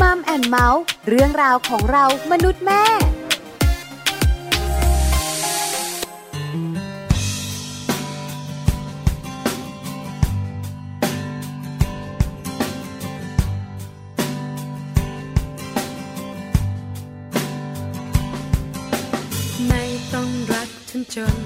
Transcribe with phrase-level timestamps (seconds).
[0.00, 2.84] มัมแอนเมาส์เรื่องราวของเรามนุษย์แม่
[21.16, 21.43] จน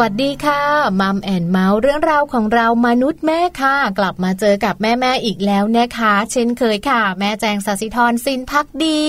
[0.00, 0.62] วัสดีค่ะ
[1.00, 9.02] มัมแอนเมาส์เรื่องราวของเรามนุษย์แม่ค่ะ กลับมาเจอกับแม่แม่อีกแล้วนะคะ เช่นเคยค่ะ แม่แจงสัสิธรสินพักดี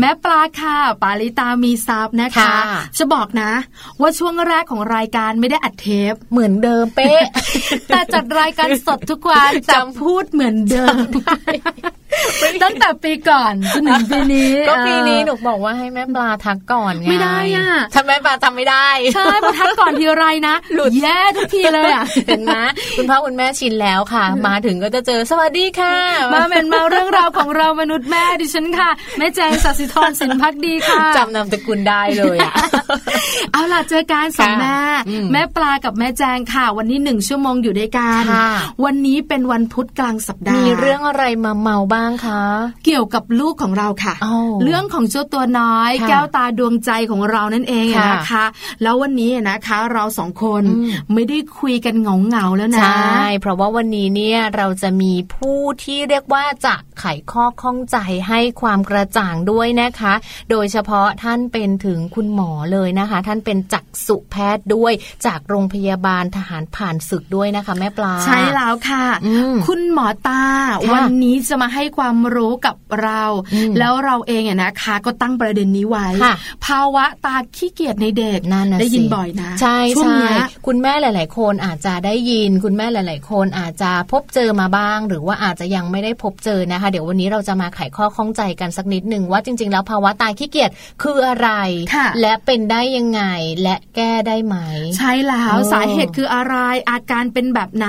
[0.00, 2.52] แม่ปลาค่ะ ปาลิตามีซับนะคะ
[2.98, 3.52] จะบอกนะ
[4.00, 7.22] ว่าช่วงแรกของรายการไม่ได้อัดเทปเหมือนเดิมเป๊ะ
[7.88, 11.06] แต่จัดรายการสดทุกวันจำพูดเหมือนเดิม
[12.62, 22.56] ตั้งแต่ปีก่อนจนถึงปีนี้ ก็ปีนี้หนูบอกว่าให้แม่ปลาทักก่อนไงไม่ได้อะทำแม่ปลาจำไม่ได้ใช่พอทักก่อนทีไรนะหลุดแย่ทุกทีเลยอะเห็นไหม
[22.96, 25.96] คุณพ่อคุณแม่ชินแล้วค่ะ มาถึงก็จะเจอสวัสดีค่ะ
[26.34, 32.54] มาเป็นมาเรื่องราวของเรามนุษย์แม่ดิฉันค่ะแม่แจงสัสิธรสินพักดีค่ะจำนามตะกุลได้เลยอะ
[33.52, 34.76] เอาล่ะเจอการสองแม่
[35.32, 38.22] แม่ปลากับแม่แจงค่ะ วันนี้หนึ่งชั่วโมงอยู่ด้วยกัน
[38.84, 42.42] วันนี้เป็นวันพุธกลางสัปดาห์มีเรื่องอะไรมาเมาบ้างคะ
[42.84, 44.14] เกี่ยวกับลูกของเราค่ะ
[44.64, 48.44] เรื่องของเจ้าตัวน้อย แก้วตาดวงใจของเรานั่นเองนะคะ
[48.82, 50.62] แล้ววันนี้นะคะเราสองคน
[51.12, 57.96] ไม่ได้คุยกันเหงาๆแล้วนะ ใช่ เพราะว่าวันนี้เนี่ยเราจะมีผู้ที่เรียกว่าจะ ไขข้อข้องใจ
[58.28, 60.14] ให้ความกระจ่างด้วยนะคะ
[60.50, 64.92] โดยเฉพาะท่านเป็นถึงคุณหมอเลยนะคะ ท่านเป็นจักษุแพทย์ด้วย
[65.26, 69.04] จากโรงพยาบาลทหารผ่านศึกด้วยนะคะ แม่ปลา ใช่แล้วค่ะ
[69.66, 70.44] คุณหมอตา
[70.92, 73.22] วันนี้จะมาให้ความรู้กับเรา
[73.78, 76.08] แล้วเราเองเนี่ยนะคะ ก็ตั้งประเด็นนี้ไว้
[76.66, 80.18] ภาวะตาขี้เกียจในเด็กนั่นได้ยินบ่อยนะ ใช่ใช่
[80.66, 90.70] คุณแม่หลาย ๆ คนอาจจะได้ยิน คุณแม่หลาย ๆ คนอาจจะพบเจอมาบ้าง หรือว่าอาจจะยังไม่ได้พบเจอนะคะเดี๋ยววันนี้เราจะมาไขข้อข้องใจกันสักนิดหนึ่งว่าจริง ๆ แล้วภาวะตาขี้เกียจ
[91.02, 91.48] คืออะไร
[92.20, 93.22] และเป็นได้ยังไง
[93.62, 94.56] และแก้ได้ไหม
[94.96, 96.56] ใช่แล้วสาเหตุคืออะไร
[96.90, 97.86] อาการเป็นแบบไหน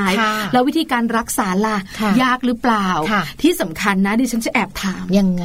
[0.54, 1.78] แล้ววิธีการรักษาล่ะ
[2.22, 2.88] ยากหรือเปล่า
[3.42, 5.44] ที่สำคัญนะดิฉันจะแอบถามยังไง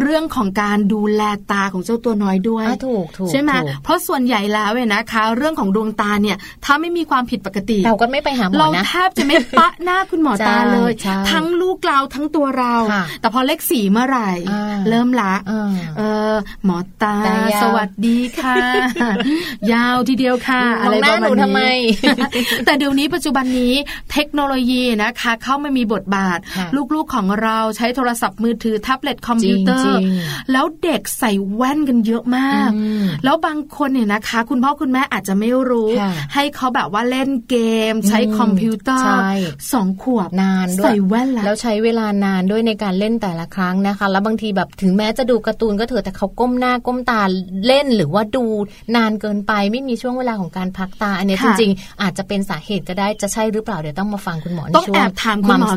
[0.00, 1.22] เรื่องของการดูแล
[1.52, 3.50] ตาของเจ้าตัวน้อยด้วยถูกถูกใช่ไหม
[3.84, 10.92] เพราะส่วนใหญ่แล้วเนี่ยนะคะ เรื่องของดวงตาเนี่ยถ้าไม่มีความผิดปกติ เราก็ไม่ไปหาหมอนะเราแทบจะไม่ปะหน้าคุณหมอตาเลย
[11.30, 12.74] ทั้งลูกเราทั้งตัวเรา
[13.20, 14.30] แต่พอเลขสี่เมื่อไหร่
[14.88, 15.34] เริ่มละ
[15.98, 16.34] เออ
[16.64, 17.16] หมอตา
[17.62, 18.56] สวัสดีค่ะ
[19.72, 21.78] ยาวทีเดียวค่ะ อะไรประมาณนี้
[22.64, 23.74] แต่เดี๋ยวนี้ปัจจุบันนี้
[24.12, 26.38] เทคโนโลยีนะคะ เข้ามามีบทบาท
[26.94, 29.98] ลูกๆของเราใช้โทรศัพท์มือถือแท็บเล็ตคอมพิวเตอร์
[30.52, 32.70] แล้วเด็กใส่แว่นกันเยอะมาก
[33.24, 35.90] แล้วบางคนเนี่ยนะคะ คุณพ่อคุณแม่อาจจะไม่รู้
[36.34, 37.56] ให้เขาแบบว่าเล่นเก
[37.92, 39.08] ม ใช้คอมพิวเตอร์
[39.72, 47.22] สองขวบนานด้วยใส่แว่นแล้วใช้เวลานานด้วยในการเล่นแต่ละครั้งนะคะ แล้วบางทีแบบถึงแม้จะดูการ์ตูนก็เถอะแต่เขาก้มหน้าก้มตา
[47.66, 48.44] เล่นหรือว่าดู
[48.96, 55.70] นานเกินไปไม่มีช่วงเวลาของการพักตา อันนี้จริง ๆ อาจจะเป็นสาเหตุก็ได้จะใช่หรือเปล่าเดี๋ยวต้องมาฟังคุณหมอในช่วงถามคุณหมอ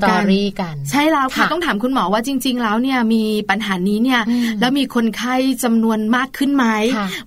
[0.62, 4.22] กัน ใช่แล้วค่ะต้องถามคุณหมอว่าจริง ๆ แล้วเนี่ยมีปัญหานี้เนี่ย
[4.60, 6.66] แล้วมีคนไข้จำนวนมากขึ้นไหม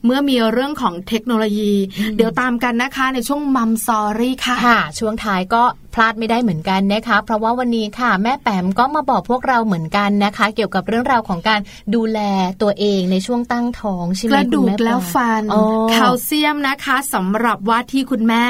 [0.05, 1.73] เมื่อมีเรื่องของเทคโนโลยี
[2.17, 5.62] เดี๋ยวตามกันนะคะในช่วงมัมซอรี่ค่ะค่ะช่วงท้ายก็
[5.94, 11.61] พลาดไม่ได้เหมือนกันนะคะ เพราะว่าวันนี้ค่ะ แม่แปมก็มาบอกพวกเราเหมือนกันนะคะ เกี่ยวกับเรื่องราวของการ
[11.95, 12.21] ดูแล
[12.63, 15.43] ตัวเองในช่วงตั้งท้องใช่ไหมกระดูกแล้วฟัน
[15.91, 18.45] แคลเซียมนะคะสำหรับว่าที่คุณแม่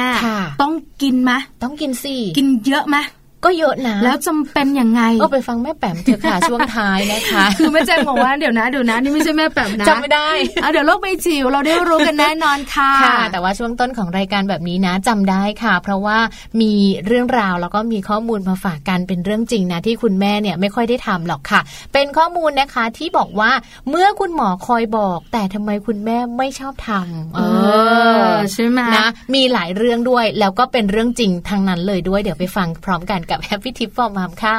[0.61, 1.31] ต้องกินไหม
[1.63, 2.97] ต้องกินสิกินเยอะไหม
[3.45, 10.29] ก็เยอะนะแล้วจำเป็นยังไงก็ไปฟังแม่แปมเถอะค่ะช่วงท้ายนะคะคือแม่แจ้งบอกว่าเดี๋ยวนะเดี๋ยวนะนี่ไม่ใช่แม่แปมนะจำไม่ได้
[10.71, 16.17] เดี๋ยวโลกใบจิ๋วเราได้รู้กันแน่นอนค่ะค่ะ แต่ว่าช่วงต้นของรายการแบบนี้นะจำได้ค่ะ เพราะว่า
[16.61, 16.73] มี
[17.05, 21.61] เรื่องราวแล้วก็มีข้อมูลมาฝากกันเป็นเรื่องจริงนะที่คุณแม่เนี่ยไม่ค่อยได้ทำหรอกค่ะ
[21.93, 23.51] เป็นข้อมูลนะคะที่บอกว่า
[23.89, 27.39] เมื่อคุณหมอคอยบอก แต่ทำไมคุณแม่ไม่ชอบทำเอ
[28.29, 34.57] อใช่ไหมนะมีหลายเรื่องด้วยแล้วก็เป็นเรื่องจริงทั้งนั้นเลยด้วยเดี๋ยวไปฟังพร้อมกันกับ Happy Tip for มัมค่ะ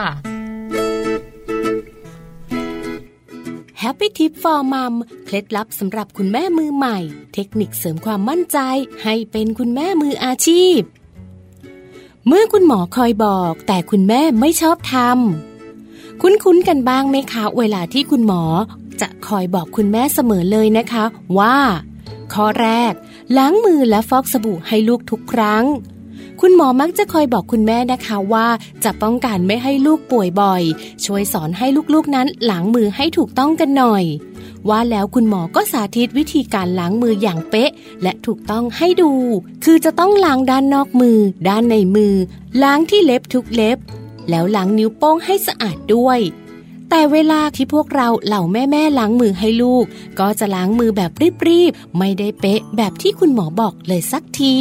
[3.83, 4.95] Happy Tip for Mom
[5.25, 6.99] เคล็ดลับสำหรับคุณแม่มือใหม่
[7.35, 8.59] เทคนิคเสริมความมั่นใจ
[9.03, 10.81] ให้เป็นคุณแม่มืออาชีพ
[12.27, 18.43] เมื่อคุณหมอคอยบอก แต่คุณแม่ไม่ชอบทำคุ้นๆกันบ้างไหมคะ เวลาที่คุณหมอ
[19.01, 21.05] จะคอยบอกคุณแม่เสมอเลยนะคะ
[21.39, 21.57] ว่า
[22.35, 22.93] ข้อแรก
[23.37, 25.65] ล้างมือและฟอกสบู่ให้ลูกทุกครั้ง
[26.47, 28.47] คุณหมอมักจะคอยบอกคุณแม่นะคะว่า
[28.85, 30.63] จะป้องกันไม่ให้ลูกป่วยบ่อย
[31.05, 34.05] ช่วยสอนให้ลูกๆนั้นล้างมือให้ถูกต้องกันหน่อย
[34.69, 37.71] ว่าแล้วคุณหมอก็สาธิตวิธีการล้างมืออย่างเป๊ะ
[38.03, 39.13] และถูกต้องให้ดู
[39.65, 41.19] คือจะต้องล้างด้านนอกมือ
[41.49, 42.15] ด้านในมือ
[42.63, 43.79] ล้างที่เล็บทุกเล็บ
[44.31, 46.19] แล้วล้างนิ้วโป้งให้สะอาดด้วย
[46.91, 49.85] แต่เวลาที่พวกเราเหล่าแม่ๆล้างมือให้ลูก
[50.19, 51.11] ก็จะล้างมือแบบ
[51.49, 54.59] รีบๆ ไม่ได้เป๊ะแบบที่คุณหมอบอกเลยสักที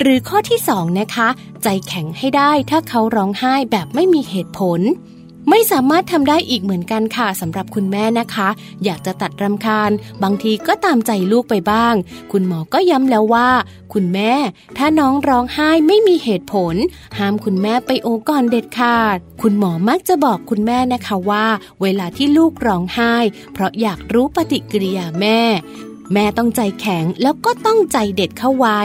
[0.00, 1.28] หรือข้อที่สองนะคะ
[1.62, 4.80] ใจแข็งให้ได้ถ้าเขาร้องไห้แบบไม่มีเหตุผล
[5.50, 8.48] ไม่สามารถทำได้อีกเหมือนกันค่ะสำหรับคุณแม่นะคะ
[8.84, 9.90] อยากจะตัดรำคาญ
[10.22, 11.94] บางทีก็ตามใจลูกไปบ้าง
[12.32, 13.48] คุณหมอก็ย้ำแล้วว่า
[13.92, 14.32] คุณแม่
[14.78, 16.74] ถ้าน้องร้องไห้ไม่มีเหตุผล
[17.18, 21.46] ห้ามคุณแม่ไปโอก่อนเด็ดขาด คุณหมอมักจะบอกคุณแม่นะคะว่า
[21.82, 23.14] เวลาที่ลูกร้องไห้
[23.52, 25.40] เพราะอยากรู้ปฏิกิริยาแม่
[26.12, 28.80] แม่ต้องใจแข็งแล้วก็ต้องใจเด็ดเข้าไว้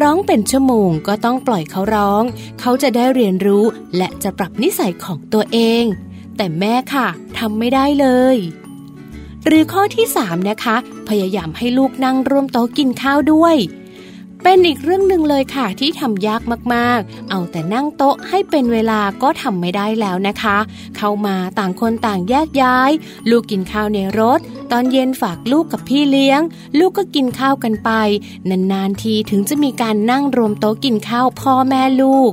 [0.00, 2.22] ร้องเป็นชั่วโมงก็ต้องปล่อยเขาร้อง
[2.60, 3.64] เขาจะได้เรียนรู้
[3.96, 5.84] และจะปรับนิสัยของตัวเอง
[6.36, 7.06] แต่แม่ค่ะ
[7.38, 8.36] ทำไม่ได้เลย
[9.46, 10.76] หรือข้อที่ 3 นะคะ
[11.08, 13.56] พยายามให้ลูกนั่งร่วมโต๊ะกินข้าวด้วย
[14.42, 16.42] เป็นอีกเรื่องหนึ่งเลยค่ะที่ทำยาก
[16.74, 20.58] มากๆ เอาแต่นั่งโต๊ะให้เป็นเวลาก็ทำไม่ได้แล้วนะคะ
[20.96, 22.90] เข้ามาต่างคนต่างแยกย้าย
[23.30, 24.40] ลูกกินข้าวในรถ
[24.72, 26.40] ตอนเย็นฝากลูกกับพี่เลี้ยง
[26.78, 27.90] ลูกก็กินข้าวกันไป
[28.50, 32.32] นานๆทีถึงจะมีการนั่งรวมโต๊ะกินข้าวพ่อแม่ลูก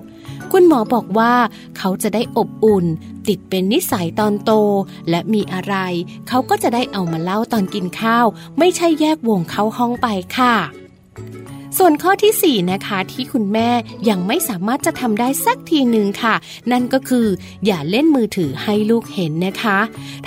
[0.52, 1.34] คุณหมอบอกว่า
[1.78, 2.86] เขาจะได้อบอุ่น
[3.28, 4.52] ติดเป็นนิสัยตอนโต
[5.10, 5.76] และมีอะไร
[6.28, 8.26] เขาก็จะได้เอามาเล่าตอนกินข้าว
[8.60, 10.56] ไม่ใช่แยกวงเข้าห้องไปค่ะ
[11.78, 13.70] ส่วนข้อที่ 4 นะคะที่คุณแม่
[14.10, 16.36] ยังไม่สามารถจะทำได้สักทีหนึ่งค่ะ
[16.72, 17.28] นั่นก็คือ
[17.66, 19.78] อย่าเล่นมือถือให้ลูกเห็นนะคะ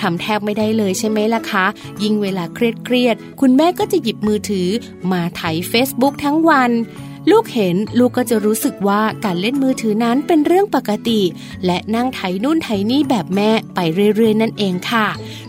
[0.01, 1.65] ทำแทบไม่ได้เลยใช่ไหมล่ะคะ
[2.03, 4.67] ยิ่งเวลาเครียดๆคุณแม่ก็จะหยิบมือถือ
[5.11, 6.71] มาไถ Facebook ทั้งวัน
[7.29, 11.21] ลูกเห็นลูกก็จะรู้สึกว่าการเล่นมือถือนั้นเป็นเรื่องปกติ
[11.65, 13.79] และนั่งไถนู่นไถนี่แบบแม่ไป
[14.15, 15.07] เรื่อยๆ นั่นเองค่ะ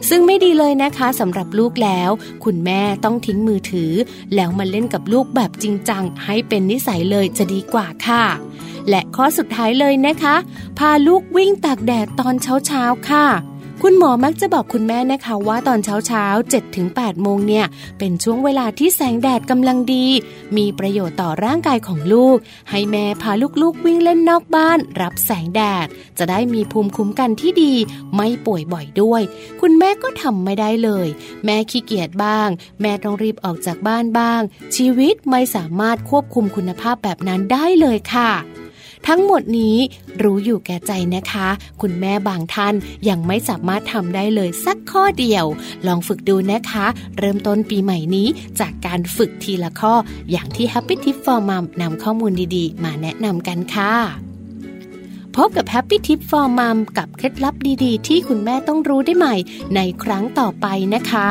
[0.09, 2.11] ซึ่งไม่ดีเลยนะคะสำหรับลูกแล้ว
[2.45, 3.93] คุณแม่ต้องทิ้งมือถือ
[4.35, 8.25] แล้วมาเล่นกับลูกแบบจริงจังให้เป็นนิสัยเลยจะดีกว่าค่ะ
[8.89, 10.37] และข้อสุดท้ายเลยนะคะ
[10.79, 12.35] พาลูกวิ่งตากแดดตอน
[12.67, 13.27] เช้าๆค่ะ
[13.85, 17.67] คุณหมอมักจะบอกคุณแม่นะคะว่าตอนเช้าเช้า7ถึง8โมงเนี่ย
[17.99, 20.07] เป็นช่วงเวลาที่แสงแดดกำลังดี
[20.57, 22.37] มีประโยชน์ต่อร่างกายของลูก
[22.71, 25.87] ให้แม่พาลูกๆวิ่งเล่นนอกบ้าน รับแสงแดด
[26.19, 27.75] จะได้มีภูมิคุ้มกันที่ดี
[28.15, 29.23] ไม่ป่วยบ่อยด้วย
[29.61, 31.07] คุณแม่ก็ทำไม่ได้เลย
[31.45, 32.49] แม่ขี้เกียจบ้าง
[32.81, 34.41] แม่ต้องรีบออกจากบ้านบ้าง
[34.77, 38.31] ชีวิตไม่สามารถควบคุมคุณภาพแบบนั้นได้เลยค่ะ
[39.09, 39.77] ทั้งหมดนี้
[40.23, 41.49] รู้อยู่แก่ใจนะคะ
[41.81, 42.75] คุณแม่บางท่าน
[43.09, 45.45] ยังไม่สามารถทำได้เลยสักข้อเดียว
[45.87, 46.87] ลองฝึกดูนะคะ
[47.19, 48.29] เริ่มต้นปีใหม่นี้
[48.61, 49.95] จากการฝึกทีละข้อ
[50.31, 53.95] อย่างที่ Happy Tip for Mom นำข้อมูลดีๆ มาแนะนำกันค่ะ
[55.37, 57.55] พบกับ Happy Tip for Mom กับเคล็ดลับ
[57.85, 59.37] ดีๆ ที่คุณแม่ต้องรู้ได้ใหม่
[59.75, 61.29] ในครั้งต่อไปนะคะ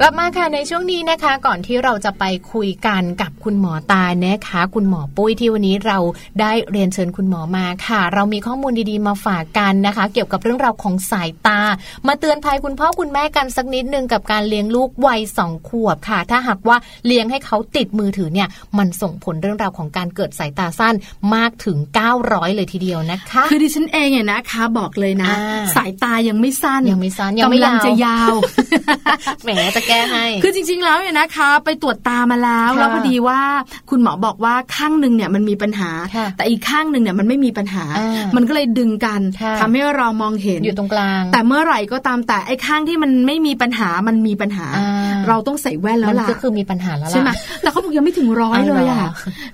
[0.00, 5.98] กลับมาค่ะในช่วงนี้นะคะ ก่อนที่เราจะไปคุยกันกับคุณหมอตานะคะ คุณหมอปุ้ยที่วันนี้เรา
[6.40, 11.60] ได้เรียนเชิญคุณหมอมาค่ะ เรามีข้อมูลดีๆมาฝากกันนะคะ เกี่ยวกับเรื่องราวของสายตา
[12.06, 16.76] มาเตือนภัยคุณพ่อคุณแม่กันสักนิดนึงกับการเลี้ยงลูกวัยสองขวบค่ะ ถ้าหากว่า
[17.06, 20.94] เลี้ยงให้เขาติดมือถือเนี่ยมันส่งผลเรื่องราวของการเกิดสายตาสั้น
[21.34, 21.76] มากถึง
[22.16, 25.30] 900 เลยทีเดียวนะคะ คือดิฉันเองเนี่ยนะคะบอกเลยนะ
[25.76, 28.34] สายตายังไม่สั้นยังไม่สั้นยังไม่ยาวจะยาว
[29.44, 33.40] แหมจะแก้ให้คือจริง ๆ แล้วเนี่ยนะคะ ไปตรวจตามาแล้วแล้วพอดีว่า
[33.90, 35.90] คุณหมอบอกว่าข้างหนึ่งเนี่ยมันมีปัญหา
[36.36, 37.84] แต่อีกข้างหนึ่งเนี่ยมันไม่มีปัญหา
[38.36, 39.20] มันก็เลยดึงกัน
[39.60, 44.66] ทำให้เรามองเห็นอยู่ตรงกลาง แต่เมื่อไหร่ก็ตามแต่ไอ้ข้างที่มันไม่มีปัญหามันมีปัญหา
[45.28, 47.28] เราต้องใส่แว่นแล้วล่ะก็คือมีปัญหาแล้วใช่ไหม
[47.62, 49.08] แต่เขาบอกยังไม่ถึงร้อยเลยอะ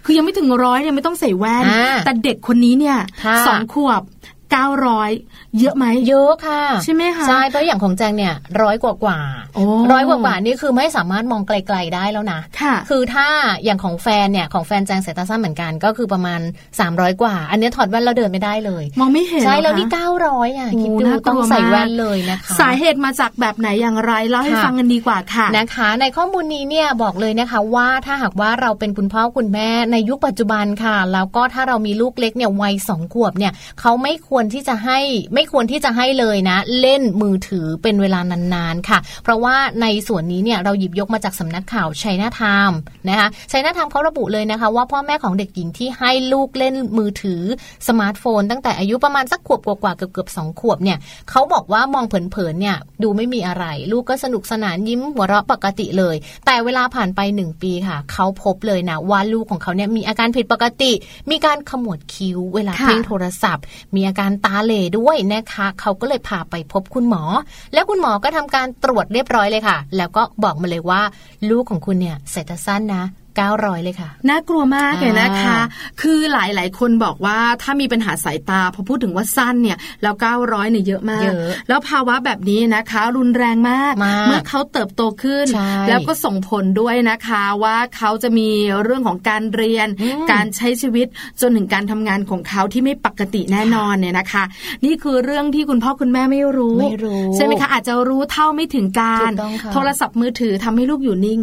[0.04, 1.64] คือยังไม่ถึงร้อยเนี่ยไม่ต้องใส่แว่น
[2.04, 2.96] แต่เด็กคนนี้เนี่ย
[3.46, 4.02] สองขวบ
[4.54, 9.18] 900 เยอะไหมเยอะค่ะ ใช่ไหมคะใช่เพราะอย่างของแจงเนี่ยร้อยกว่ากว่า
[9.92, 13.26] ร้อยกว่ากว่านี่คือไม่สามารถมองไกล ๆได้แล้วนะค่ะคือถ้า
[13.64, 16.40] อย่างของแฟนเนี่ยของแฟนแจงสายตาสั้นเหมือนกันก็คือประมาณ
[16.80, 19.88] 300 กว่า อันนี้ถอดแว่นเราเดินไม่ได้เลย มองไม่เห็นใช่แล้วนี่
[20.22, 34.98] 900อะคิดดูต้องใส่แว่นเลยนะคะสาเหตุมาจากแบบไหนอย่างไรเล่าให้ฟังกันดีกว่าค่ะนะคะ ในข้อมูลนี้เนี่ยบอกเลยนะคะว่าถ้าหากว่าเราเป็นคุณพ่อคุณแม่ในยุคปัจจุบันค่ะ แล้วก็ถ้าเรามีลูกเล็กเนี่ยวัยสองขวบเนี่ยเขาไม่ควรที่จะให้
[35.34, 42.72] ไม่ควรที่จะให้เลยนะ เล่นมือถือเป็นเวลานานๆค่ะ เพราะว่าในส่วนนี้เนี่ยเราหยิบยกมาจากสำนักข่าว China Times
[43.08, 47.42] นะคะ China Times เขาระบุเลยนะคะว่าพ่อแม่ของเด็กหญิงที่ให้ลูกเล่นมือถือ
[47.88, 50.98] สมาร์ทโฟน ตั้งแต่อายุประมาณสักขวบกว่าๆเกือบเกือบสองขวบเนี่ย
[51.30, 60.92] เขาบอกว่ามองเผินๆเนี่ยดูไม่มีอะไร ลูกก็สนุกสนานยิ้มหัวเราะปกติเลย แต่เวลาผ่านไปหนึ่งปีค่ะเขาพบเลยนะว่าลูกของเขาเนี่ยมีอาการผิดปกติ
[61.30, 67.22] มีการขมวดคิ้วเวลาเพ่งโทรศัพท์ มีอาการตาเหล่ด้วยนะคะ เขาก็เลยพาไปพบคุณหมอ
[67.72, 71.00] แล้วคุณหมอก็ทำการตรวจเรียบร้อยเลยค่ะ แล้วก็บอกมาเลยว่า
[71.50, 73.04] ลูกของคุณเนี่ยสายตาสั้นนะ
[73.54, 75.58] 900 เลยค่ะ น่ากลัวมากเลยนะคะ
[76.00, 81.30] คือหลายหลายคนบอกว่าถ้ามีปัญหาสายตาพอพูดถึงว่าสั้นเนี่ยแล้ว 900เนี่ยเยอะมาก
[81.68, 83.94] แล้วภาวะแบบนี้นะคะ รุนแรงมาก
[84.28, 85.46] เมื่อเขาเติบโตขึ้น
[85.88, 88.48] แล้วก็ส่งผลด้วยนะคะว่าเขาจะมี
[88.84, 89.88] เรื่องของการเรียน
[90.32, 91.06] การใช้ชีวิต
[91.40, 94.44] จนถึงการทำงานของเขาที่ไม่ปกติแน่นอนเนี่ยนะคะ
[94.84, 99.30] นี่คือเรื่องที่คุณพ่อคุณแม่ไม่รู้ไม่รู้ใช่ไหมคะอาจจะรู้เท่าไม่ถึงการ
[99.72, 101.40] โทรศัพท์มือถือทำให้ลูกอยู่นิ่ง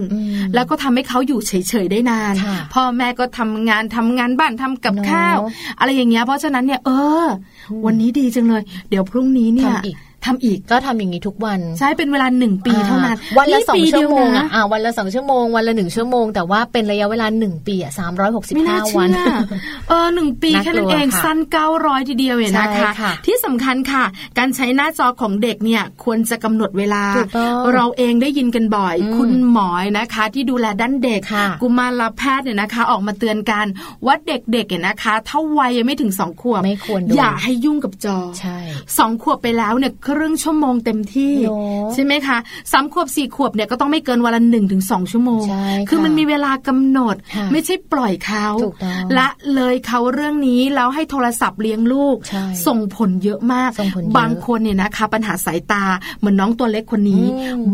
[0.54, 2.34] แล้วก็ทำให้เขาอยู่เฉยยได้นาน
[2.74, 5.38] พ่อแม่ก็ทำงานทำงานบ้านทำกับข้าว
[5.80, 6.90] อะไรอย่างเงี้ยเพราะฉะนั้นเนี่ยเอ
[7.26, 7.28] อ
[7.86, 9.74] วันนี้ดีจังเลย เดี๋ยวพรุ่งนี้เนี่ย
[10.26, 19.10] ทำอีกก็ทำอย่างนี้ทุกวัน ใช่เป็นเวลาหนึ่งปีเท่านั้น วันละสองชั่วโมงอะวันละสองชั่วโมงวันละหนึ่งชั่วโมง แต่ว่าเป็นระยะเวลาหนึ่งปีอะสามร้อยหกสิบห้าวัน
[19.90, 24.04] เออหนึ่งปีแค่นั้นเองสั้นเก้าร้อยทีเดียวเองนะคะ ที่สำคัญค่ะ
[24.38, 27.04] การใช้หน้าจอของเด็กเนี่ยควรจะกำหนดเวลา
[27.74, 31.22] เราเองได้ยินกันบ่อย คุณหมอนะคะ ที่ดูแลด้านเด็ก
[31.62, 33.66] กุมารแพทย์เนี่ยนะคะ ออกมาเตือนกัน
[34.06, 38.58] ว่าเด็กๆเนี่ยนะคะถ้าวัยยังไม่ถึงสองขวบไม่ควรอย่าให้ยุ่งกับจอใช่
[38.98, 41.36] สองขวบไปแล้วเนี่ยเครึ่งชั่วโมงเต็มที่
[41.94, 42.38] ใช่ไหมคะ
[42.72, 45.44] สามขวบสี่ขวบเนี่ยก็ต้องไม่เกินวันละหนึ่งถึงสองชั่วโมง
[45.90, 47.16] คือมันมีเวลากำหนด
[47.52, 48.48] ไม่ใช่ปล่อยเขา
[49.18, 52.16] ละเลยเขาเรื่องนี้แล้วให้โทรศัพท์เลี้ยงลูก
[52.68, 53.72] ส่งผลเยอะมาก
[54.18, 55.86] บางคนเนี่ยนะคะ ปัญหาสายตา
[56.18, 57.24] เหมือนน้องตัวเล็กคนนี้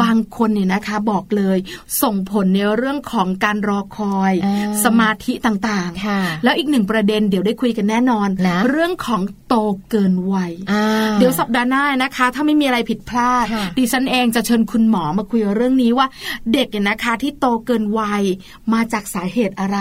[0.01, 1.57] บางคนเนี่ยนะคะบอกเลย
[2.01, 4.33] ส่งผลในเรื่องของการรอคอย
[4.85, 9.55] สมาธิต่างๆ แล้วอีกหนึ่งประเด็นเดี๋ยวได้คุยกันแน่นอนนะเรื่องของโต
[9.89, 10.51] เกินวัย
[11.19, 13.45] เดี๋ยวสัปดาห์หน้านะคะถ้าไม่มีอะไรผิดพลาด
[13.77, 16.07] ดิฉันเองจะเชิญคุณหมอมาคุยเรื่องนี้ว่า
[16.53, 18.23] เด็กเนี่ยนะคะที่โตเกินวัย
[18.73, 19.77] มาจากสาเหตุอะไร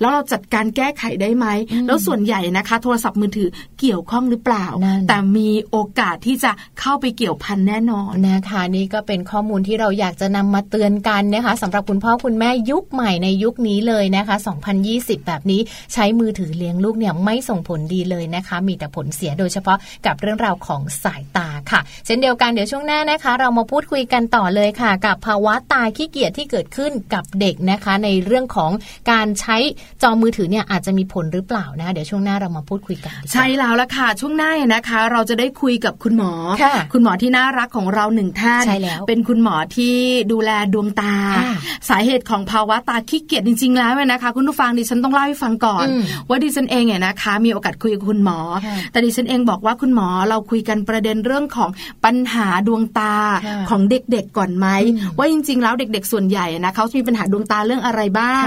[0.00, 1.46] แล้วเราจัดการแก้ไขได้ไหม
[1.86, 3.48] แล้วส่วนใหญ่นะคะ โทรศัพท์มือถือ
[3.80, 4.66] เกี่ยวข้องหรือเปล่า
[5.08, 14.36] แต่มีโอกาสที่จะเข้าไปเกี่ยวพันแน่นอนนะคะนี่ก็เป็นข้อมูลที่เราอยากจะนำมาเตือนกันนะคะสำหรับคุณพ่อคุณแม่ยุคใหม่ในยุคนี้เลยนะคะ
[14.82, 15.60] 2020 แบบนี้
[15.92, 28.70] ใช้มือถือเลี้ยงลูกเนี่ยไม่ส่งผลดีเลยนะคะ มีแต่ผลเสียโดยเฉพาะกับเรื่องราวของสายตาค่ะ เช่นเดียวกันเดี๋ยวช่วงหน้านะคะ เรามาพูดคุยกันต่อเลยค่ะ กับภาวะตาขี้เกียจที่เกิดขึ้นกับเด็กนะคะ ในเรื่องของ
[29.10, 29.56] การใช้
[30.02, 36.32] จอมือถือเนี่ยอาจจะมีผลหรือเปล่านะเดี๋ยวช่วงหน้าเรามาพูดคุยกัน ใช่แล้วละค่ะ ช่วงหน้านะคะ เราจะได้คุยกับคุณหมอ
[36.92, 38.64] คุณหมอที่น่ารักของเราหนึ่งท่าน
[39.08, 39.94] เป็นคุณหมอที่
[40.32, 41.14] ดูแลดวงตา
[41.88, 45.86] สาเหตุของภาวะตาขี้เกียจจริง ๆ แล้วนะคะ คุณผู้ฟังดิฉันต้องเล่าให้ฟังก่อน
[46.28, 48.38] ว่าดิฉันเองเนี่ยนะคะ มีโอกาสคุยกับคุณหมอ
[48.92, 51.57] แต่ดิฉันเองบอกว่าคุณหมอเราคุยกันประเด็นเรื่องของ
[52.04, 53.14] ปัญหาดวงตา
[53.70, 54.66] ของเด็กๆก่อนไหม
[55.18, 58.44] ว่าจริง ๆ แล้วเด็ก ๆ ส่วนใหญ่นะเขามีปัญหาดวงตาเรื่องอะไรบ้าง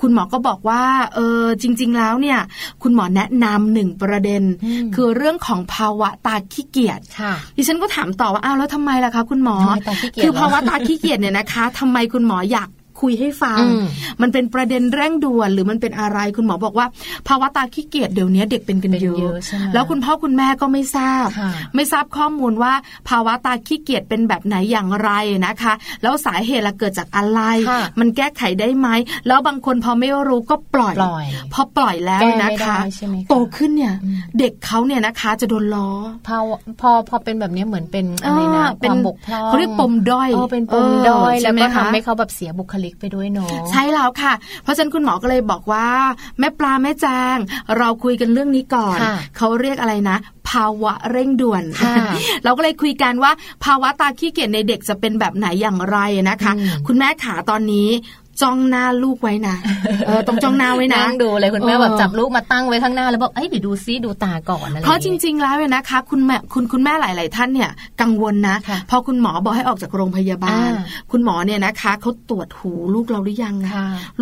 [0.00, 0.82] คุณหมอก็บอกว่า
[1.14, 2.38] เออจริง ๆ แล้วเนี่ย
[2.82, 4.42] คุณหมอแนะนำหนึ่งประเด็น
[4.94, 7.00] คือเรื่องของภาวะตาขี้เกียจ
[7.56, 9.56] ดิฉันก็ถามต่อว่าอ้าวแล้วทำไมล่ะคะคุณหมอ
[10.22, 12.68] คือภาวะตาขี้เกียจเนี่ยนะคะทำไมคุณหมออยาก
[13.00, 13.58] คุยให้ฟัง
[14.22, 16.86] มันเป็นประเด็นเร่งด่วนหรือมันเป็นอะไรคุณหมอบอกว่า
[17.28, 19.34] ภาวะตาขี้เกียจเดี๋ยวนี้เด็กเป็นกันเยอะ
[19.74, 21.26] แล้วคุณพ่อคุณแม่ก็ไม่ทราบ
[21.74, 22.72] ไม่ทราบข้อมูลว่า
[23.08, 25.10] ภาวะตาขี้เกียจเป็นแบบไหนอย่างไร
[25.46, 25.72] นะคะ
[26.02, 27.40] แล้วสาเหตุละเกิดจากอะไร
[28.00, 28.88] มันแก้ไขได้ไหม
[29.26, 30.94] แล้วบางคนพอไม่รู้ก็ปล่อย
[31.52, 32.76] พอปล่อยแล้วนะคะ
[33.30, 33.94] โตขึ้นเนี่ย
[34.38, 35.90] เด็กเขาเนี่ยนะคะจะโดนล้อ
[36.26, 36.36] พอ
[36.80, 45.86] พอพอเป็นแบบนี้เหมือนเป็นอะไรนะความบกพร่องเขาเรียกปมด้อยเป็นปมด้อยแล้วก็ทำให้เขาแบบเสียบุคลิกไปด้วยเนาะใช่แล้วค่ะ เพราะฉะนั้นคุณหมอก็เลยบอกว่า
[46.38, 47.36] แม่ปลาแม่แจง
[47.78, 48.98] เราคุยกันเรื่องนี้ก่อน
[49.36, 50.16] เขาเรียกอะไรนะ
[50.48, 51.64] ภาวะเร่งด่วน
[52.44, 53.32] เราก็เลยคุยกันว่า
[53.64, 55.98] ภาวะตาขี้เกียจในเด็กจะเป็นแบบไหนอย่างไร
[56.30, 56.52] นะคะ
[56.86, 57.88] คุณแม่ขาตอนนี้
[58.42, 59.56] จ้องหน้าลูกไว้นะ
[60.06, 68.56] เออต้องจ้องหน้าไว้นะนั่งดูเลยคุณแม่แบบจับลูกมาตั้งไว้ข้างหน้าแล้วบอกเอ้ยเดี๋ยวดูซิดูตาก่อนอะไรเพราะจริง ๆ แล้วเนี่ยนะคะคุณแม่คุณคุณแม่หลาย ๆ ท่านเนี่ยกังวลนะ
[68.90, 70.70] พอคุณหมอบอกให้ออกจากโรงพยาบาล
[71.12, 73.56] คุณหมอเนี่ยนะคะเขาตรวจหูลูกเราหรือยัง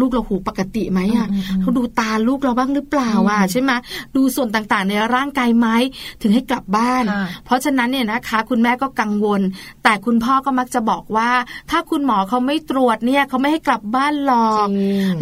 [0.00, 1.26] ลูกเราหูปกติไหมอะ
[1.60, 3.70] เขาดูตาลูกเราบ้างหรือเปล่าอะใช่ไหม
[4.16, 5.68] ดูส่วนต่างๆ ในร่างกายไหม
[6.22, 7.04] ถึงให้กลับบ้าน
[7.44, 9.40] เพราะฉะนั้นเนี่ยนะคะ คุณแม่ก็กังวล
[9.84, 11.30] แต่คุณพ่อก็มักจะบอกว่า
[11.70, 14.68] ถ้าคุณหมอเขาไม่ตรวจเนี่ยเขาไม่ให้กลับบ้านหรอก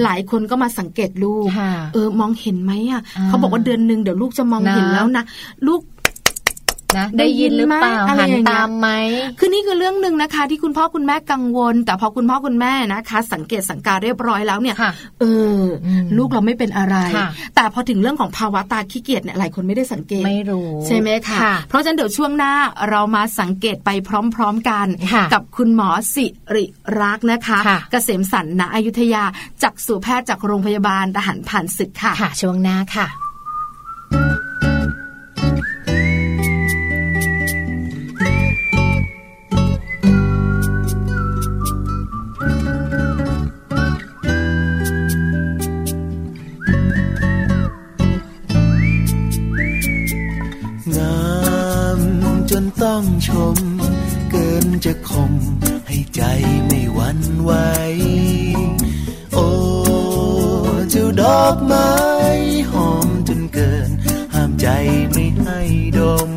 [0.05, 1.47] หลายคนก็มาสังเกตลูก
[1.93, 5.25] เออมองเห็นไหมอะเขาบอกว่าเดือนหนึ่งเดี๋ยวลูกจะมองเห็นแล้วนะ
[5.67, 5.81] ลูก
[6.99, 8.89] นะได้ยินหรือเปล่าหันตามไหม
[9.39, 14.77] คือนี่คือเรื่องหนึ่งนะคะ ที่คุณพ่อคุณแม่กังวล แต่พอคุณพ่อคุณแม่นะคะ สังเกตสังการเรียบร้อยแล้วเนี่ย
[15.21, 15.25] เอ
[15.59, 15.63] อ
[16.17, 16.97] ลูกเราไม่เป็นอะไร
[17.57, 22.53] แต่พอถึงเรื่องของภาวะตาขี้เกียจเนี่ยหลายคนไม่ได้สังเกตไม่รู้ใช่ไหมคะเพราะฉะนั้นเดี๋ยวช่วงหน้า
[22.91, 23.91] เรามาสังเกตไป
[24.37, 24.87] พร้อม ๆกัน
[25.33, 26.65] กับคุณหมอสิริ
[27.01, 27.59] รักนะคะ
[27.91, 29.25] เกษมสันณอยุธยา
[29.63, 33.07] จากสู่แพทย์จากโรงพยาบาลทหารผ่านศึกค่ะค่ะช่วงหน้าค่ะ
[52.83, 53.57] ต้องชม
[54.31, 55.33] เกินจะคม
[55.87, 56.23] ให้ใจ
[56.67, 57.53] ไม่หวั่นไหว
[59.35, 59.47] โอ้
[60.91, 61.93] เจ้าดอกไม้
[62.73, 63.91] หอมจนเกิน
[64.35, 64.69] ห้ามใจ
[65.11, 65.61] ไม่ให้
[65.99, 66.31] ดม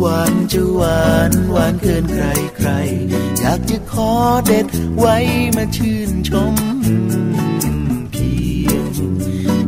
[0.00, 2.24] หวานจะหวานหวานเกินใคร
[2.56, 2.70] ใคร
[3.38, 4.10] อยากจะขอ
[4.46, 4.66] เด็ด
[4.98, 5.16] ไว้
[5.56, 6.54] มาชื่นชม
[8.12, 8.32] เพี
[8.68, 8.94] ยง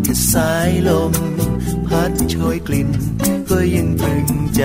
[0.02, 1.12] แค่สายลม
[1.92, 2.88] พัดโชยกลิ่น
[3.50, 4.64] ก็ยังตรึงใจ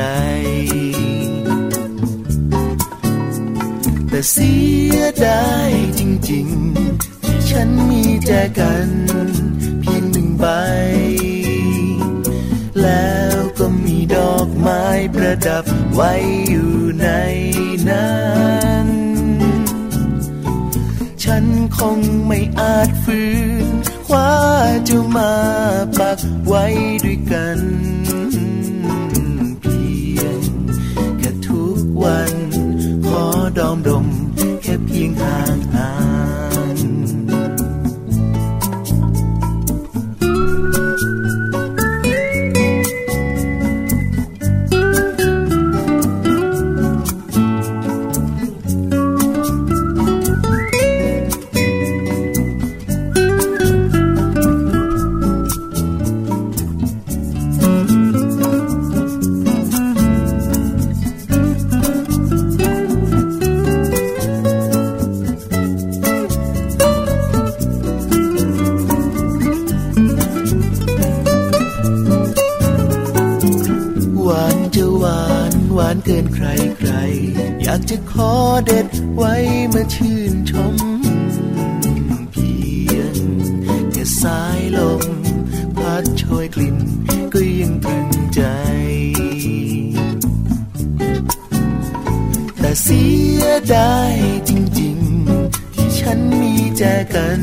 [4.09, 4.53] แต่เสี
[4.95, 6.47] ยดายจริง
[6.87, 8.89] ๆ ที่ฉันมีแจกัน
[9.79, 10.45] เพียงหนึ่งใบ
[12.81, 14.85] แล้วก็มีดอกไม้
[15.15, 15.63] ประดับ
[15.93, 16.11] ไว้
[16.49, 17.07] อยู่ใน
[17.89, 18.15] นั้
[18.85, 18.87] น
[21.23, 21.45] ฉัน
[21.77, 23.21] คงไม่อาจฝื
[23.65, 23.67] น
[24.07, 24.46] คว้า
[24.88, 25.32] จะมา
[26.00, 26.63] ปักไว้
[27.04, 27.60] ด้วยกัน
[29.62, 29.82] เพี
[30.20, 30.41] ยง
[31.20, 32.34] แค่ทุกวัน
[33.06, 33.24] ขอ
[33.58, 34.06] ดอมดม
[34.62, 78.33] แค่เพียงห่างหาากจะขอ
[78.65, 79.33] เด็ดไว้
[79.73, 80.75] มาชื่นชม
[82.31, 82.55] เพี
[82.93, 83.17] ยง
[83.91, 85.03] แค่สายลม
[85.77, 86.77] พัดโชยกลิ่น
[87.33, 88.41] ก็ยังตรึงใจ
[92.59, 93.03] แต่เสี
[93.41, 94.13] ยดาย
[94.49, 96.83] จริงๆ ที่ฉันมีแจ
[97.15, 97.41] กัน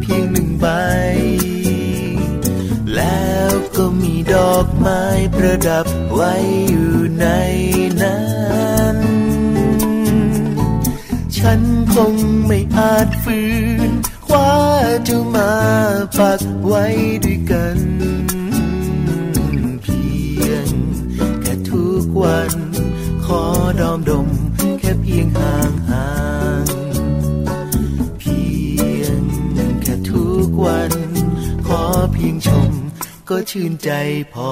[0.00, 0.66] เพียงหนึ่งใบ
[2.94, 5.04] แล้วก็มีดอกไม้
[5.36, 6.32] ประดับไว้
[6.68, 7.53] อยู่ในนั้น
[12.94, 13.40] ไม่อาจฝื
[13.90, 13.92] น
[14.26, 14.50] คว้า
[15.08, 15.52] จะมา
[16.18, 16.84] ปักไว้
[17.24, 17.78] ด้วยกัน
[19.82, 20.04] เพี
[20.46, 20.68] ยง
[21.42, 22.52] แค่ทุกวัน
[23.24, 23.42] ขอ
[23.80, 24.28] ดอมดม
[24.80, 26.08] แค่เพียงห่างห่า
[26.64, 26.66] ง
[28.18, 28.42] เพี
[29.00, 29.22] ยง
[29.82, 30.92] แค่ทุกวัน
[31.66, 32.72] ขอเพียงชม
[33.28, 33.90] ก็ชื่นใจ
[34.32, 34.50] พอ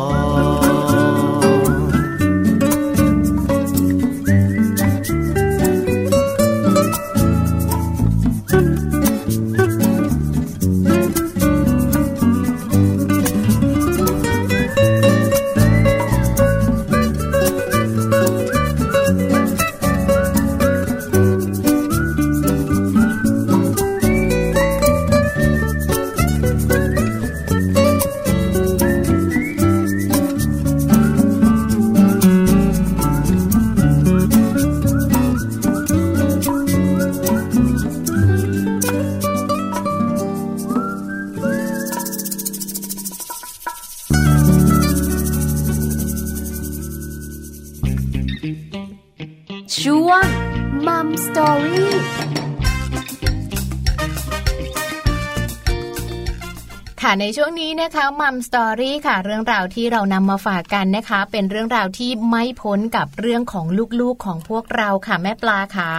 [57.92, 63.66] นี้นะคะมัมสตอรี่ค่ะ เรื่องราวที่เรานำมาฝากกันนะคะ เป็นเรื่องราวที่ไม่พ้นกับเรื่องของ
[64.00, 65.90] ลูกๆของพวกเราค่ะแม่ปลาค่ะ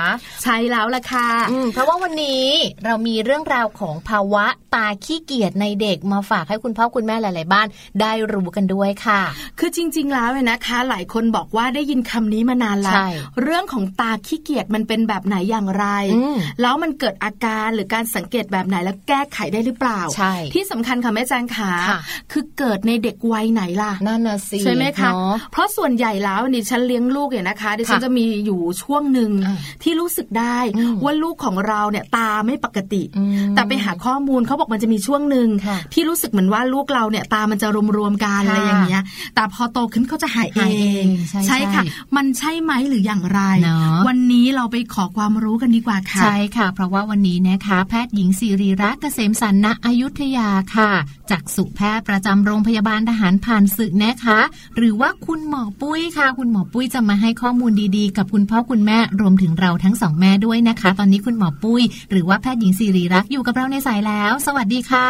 [0.43, 2.45] ใช่แล้วล่ะค่ะอืมเพราะว่าวันนี้
[2.85, 7.67] เรามีเรื่องราวของภาวะตาขี้เกียจในเด็กมาฝากให้คุณพ่อคุณแม่หลาย ๆ บ้าน
[8.01, 9.21] ได้รู้กันด้วยค่ะ
[9.59, 13.09] คือจริง ๆ แล้วเนี่ยนะคะ หลายคนบอกว่าได้ยินคำนี้มานานแล้วใช่
[13.41, 21.99] เรื่องของตาขี้เกียจมันเป็นแบบไหนอย่างไรอืมแล้วมันเกิดอาการหรือการสังเกตแบบไหนแล้วแก้ไขได้หรือเปล่าใช่ที่สำคัญค่ะแม่แจงขาค่ะ
[22.31, 37.67] คือเกิดในเด็กวัยไหนล่ะนั่นน่ะสิใช่ไหมคะเนาะเพราะส่วนใหญ่แล้วดิฉันเลี้ยงลูกเนี่ยนะคะดิฉันค่ะจะมีอยู่ช่วงหนึ่งอ่าที่รู้สึกได้อืมว่าลูกของเราเนี่ยตาไม่ปกติอืมแต่ไปหาข้อมูลเขาบอกมันจะมีช่วงหนึ่งค่ะที่รู้สึกเหมือนว่าลูกเราเนี่ยตามันจะ
[37.97, 39.03] รวมๆกันค่ะอะไรอย่างเงี้ย
[39.35, 50.91] แต่พอโตขึ้นเขาจะหายเอหายเองงใช่ค่ะใช่มันใช่ไหมหรืออย่างไรเนาะวันนี้เราไปขอความรู้กันดีกว่าค่ะใช่ค่ะ เพราะว่าวันนี้นะคะ แพทย์หญิงสิริรักษ์เกษมสันณอยุธยาค่ะ
[51.31, 54.39] จากสุแพทย์ประจำโรงพยาบาลทหารผ่านศึกนะคะ
[54.77, 61.81] หรือว่าคุณหมอปุ้ยค่ะ คุณหมอปุ้ยจะมาให้ข้อมูลดีๆ กับคุณพ่อคุณแม่รวมถึงเราทั้งสองแม่ด้วยนะคะ ตอนนี้คุณหมอปุ้ย
[62.11, 65.09] หรือว่าแพทย์หญิงสิริรักษ์อยู่กับเราในสายแล้ว สวัสดีค่ะ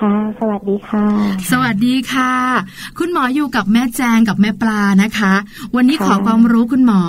[0.00, 1.06] ค่ะ สวัสดีค่ะ
[1.50, 2.32] สวัสดีค่ะ
[2.98, 5.34] คุณหมออยู่กับแม่แจงกับแม่ปลานะคะ
[5.76, 7.02] วันนี้ค่ะขอความรู้คุณหมอ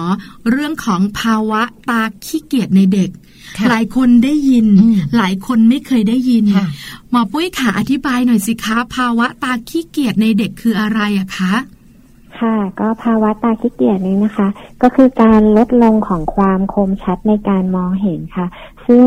[0.51, 3.24] เรื่องของภาวะตาขี้เกียจในเด็กค่ะ
[3.69, 6.67] หลายคนได้ยินอืมหลายคนไม่เคยได้ยินค่ะ
[7.11, 11.53] หมอปุ้ยขาอธิบายหน่อยสิคะภาวะตาขี้เกียจในเด็กคืออะไรอะคะ
[12.39, 14.47] ค่ะก็ภาวะตาขี้เกียจนี้นะคะ
[14.81, 18.47] ก็คือการลดลงของความคมชัดในการมองเห็นค่ะ
[18.87, 19.05] ซึ่ง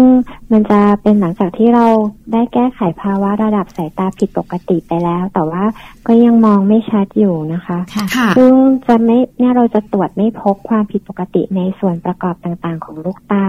[0.53, 1.87] มันจะเป็นหลังจากที่เรา
[2.33, 5.65] ได้แก้ไขภาวะระดับสายตาผิดปกติไปแล้ว แต่ว่า
[6.07, 8.53] ก็ยังมองไม่ชัดอยู่นะคะค่ะค่ะซึ่ง
[8.87, 13.47] จะไม่เนี่ยเราจะตรวจไม่พบความผิดปกติในส่วนประกอบต่างๆ ของลูกตา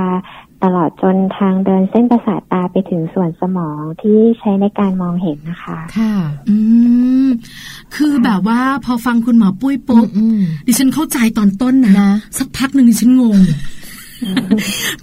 [0.63, 6.13] ตลอดจนทางเดินเส้นประสาทตาไปถึงส่วนสมองที่ใช้ในการมองเห็นนะคะ ค่ะ
[6.49, 6.57] อื
[7.25, 7.27] ม
[7.95, 13.39] คือแบบว่าพอฟังคุณหมอปุ้ยปุ๊บอืมดิฉันเข้าใจตอนต้นนะนะสักพักหนึ่งดิฉันงง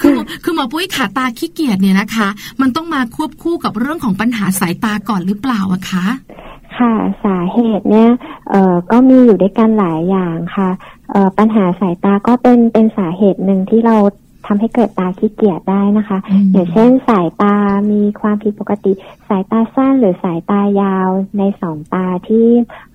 [0.00, 2.28] คือคือหมอปุ้ยขาตาขี้เกียจเนี่ยนะคะ
[2.60, 6.06] มันต้องมาควบคู่กับเรื่องของปัญหาสายตาก่อนหรือเปล่าอะคะ
[6.78, 8.10] ค่ะสาเหตุเนี่ย
[8.50, 10.70] เอ่อก็มีอยู่ด้วยกันหลายอย่างค่ะ
[11.10, 13.96] เอ่อปัญหาสายตาก็เป็นเป็นสาเหตุหนึ่งที่เรา
[14.46, 17.56] ทำให้เกิดตาขี้เกียจได้นะคะอืมอย่างเช่นสายตา
[17.90, 18.92] มีความผิดปกติ
[19.28, 22.48] สายตาสั้นหรือสายตายาวในสองตาที่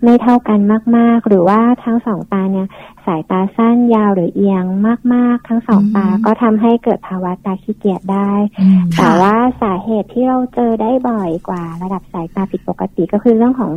[0.03, 0.59] ไม่เท่ากัน
[0.97, 2.67] มาก ๆ หรือว่าทั้งสองตาเนี่ย
[3.05, 4.65] สายตาสั้นยาวหรือเอียง
[5.13, 13.71] มาก ๆ ทั้งสองตาก็ทำให้เกิดภาวะตาขี้เกียจได้อืมแต่ว่าสาเหตุที่เราเจอได้บ่อยกว่า ระดับสายตาผิดปกติก็คือเรื่องของ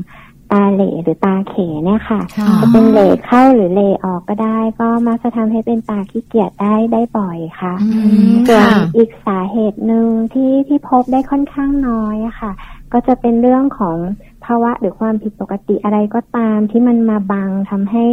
[0.53, 1.55] ตาเหล่หรือตาเข
[1.85, 12.53] เนี่ยค่ะค่ะจะเป็นเหล่เข้าหรือเหล่ออกก็ได้ ก็มักจะทำให้เป็นตาขี้เกียจได้ได้บ่อยค่ะอืมส่วนค่ะอีกสาเหตุหนึ่งที่ที่พบได้ค่อนข้างน้อยอะค่ะ
[12.93, 13.97] ก็จะเป็นเรื่องของ
[14.47, 18.05] ภาวะหรือความผิดปกติอะไรก็ตามที่มันมาบังทำให้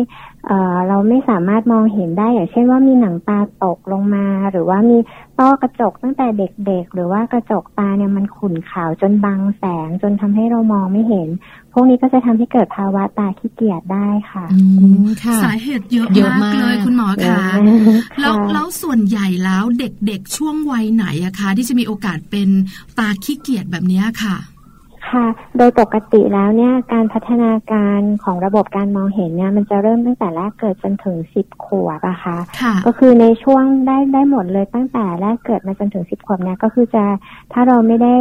[0.48, 4.98] เอ่อเราไม่สามารถมองเห็นได้อย่างเช่นว่ามีหนังตาตกลงมา หรือว่ามี
[5.40, 11.30] ต้อกระจกตั้งแต่เด็กๆ หรือว่ากระจกตาเนี่ยมันขุ่นขาวจนบังแสงจนทำให้เรามองไม่เห็น
[11.74, 14.60] พวกนี้ก็จะทำให้เกิดภาวะตาขี้เกียจได้ค่ะอื
[15.02, 17.60] มค่ะสาเหตุเยอะเยอะมากมากเลยคุณหมอคะเยอะมาก
[18.22, 22.50] แล้วค่ะแล้วส่วนใหญ่แล้วเด็กๆช่วงวัยไหนอะคะที่จะมีโอกาสเป็น
[23.00, 24.38] ตาขี้เกียจแบบเนี้ยค่ะ
[25.10, 25.26] ค่ะ
[25.58, 37.04] โดยปกติแล้วเนี่ยการพัฒนาการของระบบการมองเห็นเนี่ยมันจะเริ่มตั้งแต่แรกเกิดจนถึงสิบขวบอะค่ะค่ะก็คือในช่วงได้ได้หมดเลยตั้งแต่แรกเกิดมาจนถึงสิบขวบเนี่ยก็คือจะ
[37.54, 38.16] ถ้าเราไม่ได้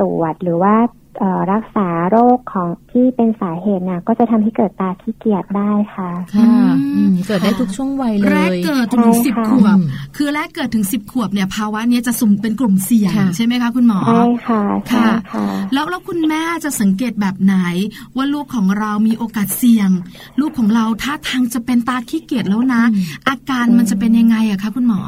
[0.00, 0.74] ตรวจหรือว่า
[1.09, 1.09] เอ่อ
[1.52, 17.56] รักษาโรคของที่เป็นสาเหตุเนี่ยก็จะทำให้เกิดตาขี้เกียจได้ค่ะค่ะอืมอืมเกิดได้ทุกช่วงวัยเลยแรกเกิดจนถึงใช่สิบค่ะขวบอืมคือแรกเกิดถึงสิบขวบเนี่ยภาวะเนี้ยจะสุ่มเป็นกลุ่มเสี่ยงค่ะใช่ไหมคะคุณหมอใช่ค่ะใช่ค่ะ แล้วแล้วคุณแม่จะสังเกตแบบไหน
[18.16, 19.90] ว่าลูกของเรามีโอกาสเสี่ยง
[20.40, 22.82] ลูกของเราท่าทางจะเป็นตาขี้เกียจแล้วนะ
[23.28, 25.00] อาการมันจะเป็นยังไงอะคะคุณหมอ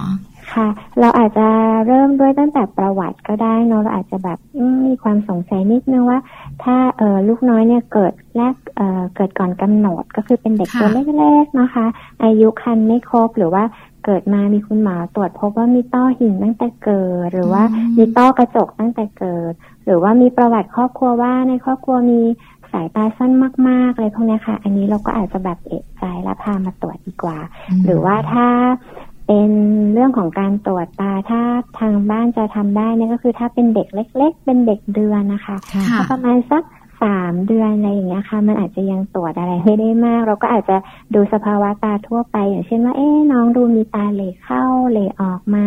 [0.55, 0.69] ค่ะ
[1.01, 1.49] เราอาจจะ
[1.87, 6.19] เริ่มด้วยตั้งแต่ประวัติก็ได้เนอะเราอาจจะแบบอืมมีความสงสัยนิดนึงว่า
[6.63, 11.87] ถ้าเออลูกน้อยเนี่ยเกิดแรกเออเกิดก่อนกำหนดก็คือเป็นเด็กค่ะตัวเล็กๆนะคะ
[12.23, 13.65] อายุคันไม่ครบหรือว่า
[14.05, 17.63] เกิดมามีคุณหมอตรวจพบว่ามีต้อหินตั้งแต่เกิด หรือว่า
[17.99, 19.53] มีต้อกระจกตั้งแต่เกิด
[19.85, 22.21] หรือว่ามีประวัติครอบครัวว่าในครอบครัวมี
[22.73, 23.31] สายตาสั้น
[23.69, 27.39] มากๆอะไรพวกเนี้ยค่ะ อันนี้เราก็อาจจะแบบเอะใจแล้วพามาตรวจดีกว่า
[27.85, 28.47] หรือว่าถ้า
[29.27, 29.51] เป็น
[29.93, 31.43] เรื่องของการตรวจตาถ้า
[31.81, 36.63] ทางบ้านจะทำได้เนี่ยก็คือถ้าเป็นเด็กเล็ก ๆ เป็นเด็กเดือนนะคะค่ะค่ะก็ประมาณสัก
[37.03, 40.77] สามเดือนอะไรอย่างเงี้ยค่ะ มันอาจจะยังตรวจอะไรไม่ได้มาก เราก็อาจจะ
[41.15, 45.59] ดูสภาวะตาทั่วไป อย่างเช่นว่าเอ๊ะน้องดูมีตาเหลเข้าเหลออกไหม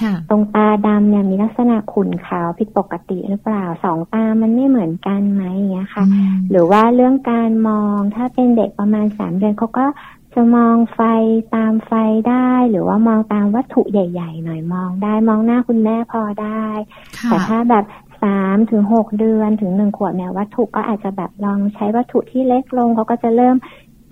[0.00, 9.86] ค่ะตรงตาดำเนี่ยมีลักษณะขุ่นขาวผิดปกติหรือเปล่าสองตามันไม่เหมือนกันไหมอย่างเงี้ยค่ะอืมหรือว่าเรื่องการมองถ้าเป็นเด็กประมาณสามเดือนเขาก็
[10.34, 11.00] จะมองไฟ
[11.54, 11.92] ตามไฟ
[12.28, 16.66] ได้ หรือว่ามองตามวัตถุใหญ่ ๆ หน่อยมองได้มองหน้าคุณแม่พอได้
[17.18, 17.84] ค่ะแต่ถ้าแบบ
[18.22, 23.56] สามถึงหกเดือนถึงหนึ่งขวบเนี่ยวัตถุก็อาจจะแบบลองใช้วัตถุที่เล็กลงเขาก็จะเริ่ม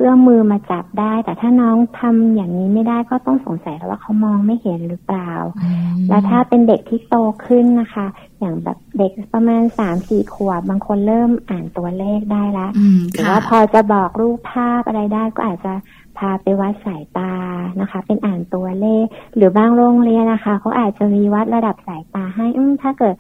[0.01, 8.07] เอื้อมมือมาจับได้ แต่ถ้าน้องทำอย่างนี้ไม่ได้ก็ต้องสงสัยแล้วว่าเขามองไม่เห็นหรือเปล่าอืมแล้วถ้าเป็นเด็กที่โตขึ้นนะคะ
[8.39, 15.73] อย่างแบบเด็กประมาณสามสี่ขวบบางคนเริ่มอ่านตัวเลขได้ละอืมหรือค่ะว่าพอจะบอกรูปภาพอะไรได้ก็อาจจะ
[16.21, 17.33] พาไปวัดสายตา
[17.81, 19.07] นะคะ เป็นอ่านตัวเลข
[19.37, 23.15] หรือบางโรงเรียนนะคะเขาอาจจะมีวัดระดับสายตาให้อถ้าเกิด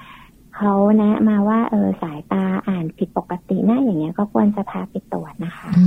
[0.60, 5.82] เขาแนะมาว่าเออสายตาอ่านผิดปกตินะอย่างเงี้ยก็ควรจะพาไปตรวจนะคะอื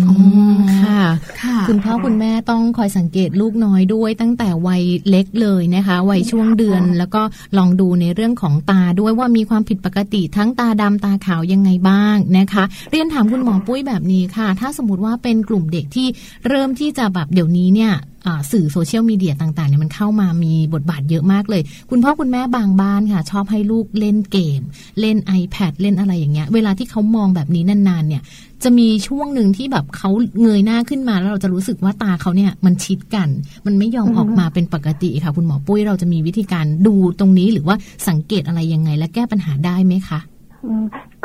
[0.51, 1.01] มค่ะ
[1.41, 7.21] ค่ะ คุณพ่อคุณแม่ต้องคอยสังเกตลูกน้อยด้วยตั้งแต่วัยเล็กเลยนะคะวัยช่วงเดือนแล้วก็
[7.57, 16.07] ลองดูในเรื่องของตาด้วยว่ามีความผิดปกติทั้งตาดำตาขาวยังไงบ้างนะคะ เรียนถามคุณหมอปุ้ยแบบนี้ค่ะ ถ้าสมมติว่าเป็นกลุ่มเด็กที่
[16.47, 18.12] เริ่มที่จะแบบเดี๋ยวนี้เนี่ยอ่า
[18.51, 24.62] สื่อโซเชียลมีเดียต่างๆเนี่ยมันเข้ามามีบทบาทเยอะมากเลย คุณพ่อคุณแม่บางบ้านค่ะ ชอบให้ลูกเล่นเกม
[24.99, 28.21] เล่น iPad เล่นอะไรอย่างเงี้ย เวลาที่เขามองแบบนี้นานๆ เนี่ย
[28.63, 30.09] จะมีช่วงหนึ่งที่แบบเขา
[30.41, 33.29] เงยหน้าขึ้นมาแล้วเราจะรู้สึกว่าตาเขาเนี่ยมันชิดกัน
[33.65, 37.75] มันไม่ยอมออกมาเป็นปกติค่ะ คุณหมอปุ้ยเราจะมีวิธีการดูตรงนี้หรือว่า
[38.07, 40.19] สังเกตอะไรยังไง และแก้ปัญหาได้ไหมคะ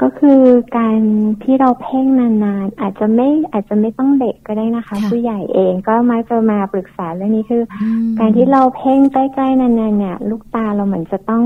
[0.00, 0.40] ก็คือ
[0.78, 1.00] การ
[1.42, 11.44] ที่เราเพ่งนานๆ อาจจะไม่อาจจะไม่ต้องเด็กก็ได้นะคะค่ะผู้ใหญ่เองก็มักจะมาปรึกษาเรื่องนี้คือออืมการที่เราเพ่งใกล้ๆนานๆเนี่ย ลูกตาเราเหมือนจะต้อง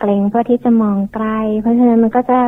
[0.00, 2.38] เกรงเพื่อที่จะมองใกล้เพราะฉะนั้นมันก็จะ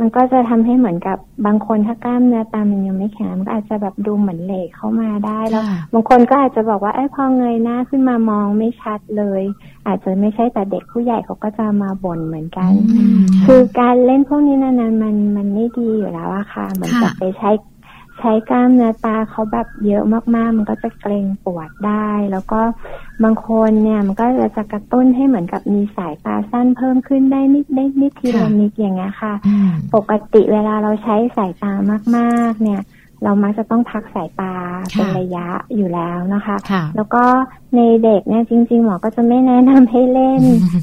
[0.00, 9.42] มันก็จะทำให้เหมือนกับบางคนถ้ากล้ามเนื้อตามันยังไม่แข็งมันก็อาจจะแบบดูเหมือนเหล็กเข้ามาได้แล้วค่ะบางคนก็อาจจะบอกว่าไอ้ยพอเงยหน้าขึ้นมามองไม่ชัดเลย
[9.86, 17.50] อาจจะไม่ใช่แต่เด็กผู้ใหญ่เขาก็จะมาบ่นเหมือนกันอืมค่ะคือการเล่นพวกนี้นานๆมันมันไม่ดีอยู่แล้วอะค่ะเหมือนกับค่ะไปใช้
[18.18, 20.04] ใช้กล้ามเนื้อตาเขาแบบเยอะ
[20.34, 22.60] มากๆ มันก็จะเกรงปวดได้ แล้วก็
[23.24, 24.26] บางคนเนี่ยมันก็
[24.56, 31.72] จะกระตุ้นให้เหมือนกับมีสายตาสั้นเพิ่มขึ้นได้นิดได้นิดทีละค่ะนิดอย่างเงี้ยค่ะอืมปกติเวลาเราใช้สายตา
[32.16, 32.80] มากๆ เนี่ย
[33.24, 34.54] เรามักจะต้องพักสายตา
[34.90, 37.22] เป็นระยะอยู่แล้วนะคะค่ะแล้วก็
[37.76, 40.42] ในเด็กเนี่ยจริง ๆ หมอก็จะไม่แนะนำให้เล่น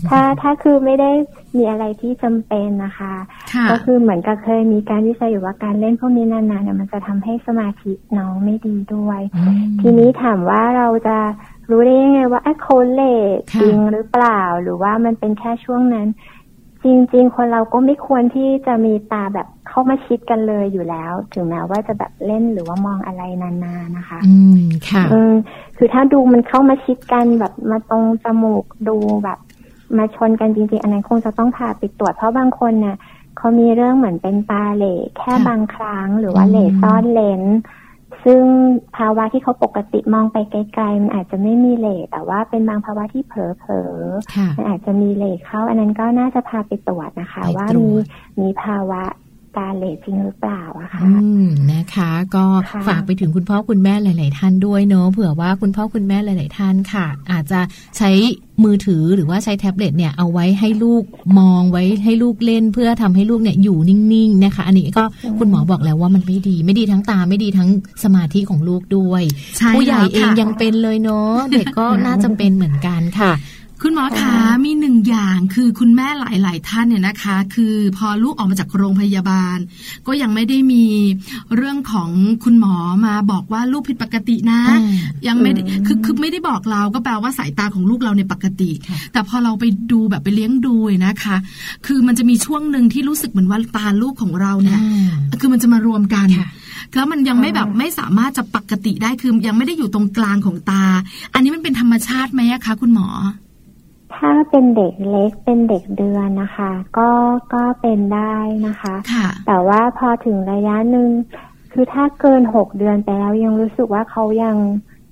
[0.10, 1.12] ถ้าถ้าคือไม่ได้
[1.58, 3.13] มีอะไรที่จำเป็นนะคะ
[3.54, 11.17] ค่ะก็คือเหมือนกับเคยมีการวิจัยอยู่ว่าการเล่นพวกนี้นานๆเนี่ยมันจะทำให้สมาธิน้องไม่ดีด้วยอืมทีนี้ถามว่าเราจะ
[11.69, 13.02] รู้ได้ยังไงว่าเอ้เขาเล
[13.38, 16.08] ทค่ะจริงหรือเปล่า หรือว่ามันเป็นแค่ช่วงนั้น
[16.86, 25.34] จริง ๆ คนเราก็ไม่ควรที่จะมีตาแบบเข้ามาชิดกันเลยอยู่แล้ว ถึงแม้ว่าจะแบบเล่นหรือว่ามองอะไรนานๆนะคะ อืมค่ะอืม
[25.78, 29.39] คือถ้าดูมันเข้ามาชิดกันแบบมาตรงจมูกดูแบบ
[29.98, 32.95] มาชนกันจริงๆ อันนั้นคงจะต้องพาไปตรวจเพราะบางคนเนี่ย
[33.38, 37.58] เขามีเรื่องเหมือนเป็นตาเหล่แค่ค่ะบางครั้งหรือว่าอืมเหล่ซ่อนเลนส์
[38.23, 38.41] ซึ่ง
[38.97, 43.54] ภาวะที่เขาปกติมองไปไกลๆมันอาจจะไม่มีเหล่แต่ว่าเป็นบางภาวะที่เผลอ
[44.36, 48.04] ค่ะๆมันอาจจะมีเหล่เข้า อันนั้นก็น่าจะพาไปตรวจนะคะไปว่าตรมีวจ
[48.39, 49.04] มีภาวะ
[49.58, 51.12] ตาเหล่จริงหรือเปล่าอะค่ะอื
[51.44, 57.60] มนะคะ ก็ค่ะฝากไปถึงคุณพ่อคุณแม่หลาย ๆ ท่านด้วยเนอะเผื่อว่าคุณพ่อคุณแม่หลาย ๆ ท่านค่ะ อาจจะ
[57.98, 58.10] ใช้
[58.63, 61.04] มือถือหรือว่าใช้แท็บเล็ตเนี่ยเอาไว้ให้ลูก
[61.39, 65.04] มองไว้ให้ลูกเล่น เพื่อทำให้ลูกเนี่ยอยู่นิ่ง ๆ นะคะ อันนี้ก็
[65.39, 67.70] คุณหมอบอกแล้วว่ามันไม่ดีไม่ดีทั้งตาไม่ดีทั้ง
[68.04, 69.24] สมาธิของลูกด้วย
[69.58, 73.32] ใช่ผู้ใหญ่แล้วเองค่ะยังเป็นเลยเนอะเด็กก็น่าจะเป็นเหมือนกันค่ะ
[73.88, 79.58] คุณหมอคะมีหนึ่งอย่างคือคุณแม่หลาย ๆ ท่านเนี่ยนะคะ คือพอลูกออกมาจากโรงพยาบาล
[80.08, 80.86] ก็ยังไม่ได้มี
[81.56, 82.10] เรื่องของ
[82.43, 84.91] คุณหมอมาบอกว่าลูกผิดปกตินะอืม
[85.28, 91.38] ยังไม่ได้อืมคือคือไม่ได้บอกเราก็แปลว่าสายตาของลูกเราเนี่ยปกติค่ะแต่พอเราไปดูแบบไปเลี้ยงดูเนี่ยนะคะ
[91.86, 94.80] คือมันจะมีช่วงหนึ่งที่รู้สึกเหมือนว่าตาลูกของเราเนี่ย
[95.32, 96.50] อ่าคือมันจะมารวมกันค่ะ
[96.95, 100.84] แล้วมันยังไม่แบบไม่สามารถจะปกติได้คือยังไม่ได้อยู่ตรงกลางของตา
[101.34, 103.08] อันนี้มันเป็นธรรมชาติไหมอะคะคุณหมอ
[104.17, 107.10] ถ้าเป็นเด็กเล็กเป็นเด็กเดือนนะคะ ก็
[107.54, 108.36] ก็เป็นได้
[108.67, 111.10] นะคะค่ะแต่ว่าพอถึงระยะหนึ่ง
[111.73, 114.58] คือถ้าเกินหกเดือนไปแล้วยังรู้สึกว่าเขายัง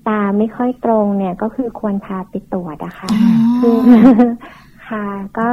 [0.07, 3.21] ตาไม่ค่อยตรงเนี่ยก็คือควรพาไปตรวจนะคะอ๋อ
[3.61, 3.77] คือ
[4.89, 5.05] ค่ะ
[5.37, 5.47] ก็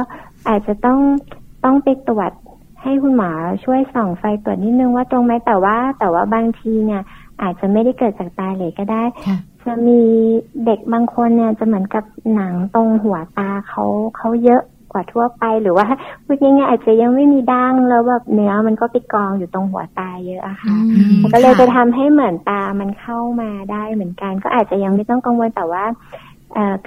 [0.47, 0.99] อาจจะต้อง
[1.63, 2.31] ต้องไปตรวจ
[2.83, 3.29] ให้คุณหมอ
[3.63, 7.01] ช่วยส่องไฟตรวจนิดนึงว่าตรงไหมแต่ว่าแต่ว่าบางทีเนี่ย
[7.41, 10.01] อาจจะไม่ได้เกิดจากตาเหลก็ได้ค่ะจะมี
[10.65, 13.83] เด็กบางคนเนี่ยจะเหมือนกับหนังตรงหัวตาเขา
[14.17, 15.85] เขาเยอะกว่าทั่วไปหรือว่า
[16.25, 26.30] พูดง่ายๆอาจจะยังไม่มีดั้งแล้วแบบเนื้อมันก็ไปกองอยู่ตรงหัวตาเยอะอะค่ะอืมมันก็เลยค่ะจะทำให้เหมือนตามันเข้ามาได้เหมือนกัน ก็อาจจะยังไม่ต้องกังวลแต่ว่าเอ่อ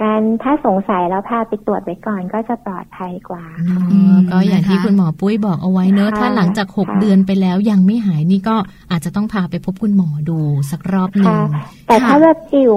[0.01, 8.55] การถ้าสงสัยแล้วพาไปตรวจไว้ก่อนก็จะปลอดภัยกว่าอ๋อือมก็อย่างที่นะคะคุณหมอปุ้ยบอกเอาไว้เนอะค่ะถ้าหลังจากหกค่ะเดือนไปแล้วยังไม่หายนี่ก็
[8.91, 10.39] อาจจะต้องพาไปพบคุณหมอดู
[10.71, 12.73] สักรอบหนึ่งค่ะแต่ถ้าแบบจิ๋ว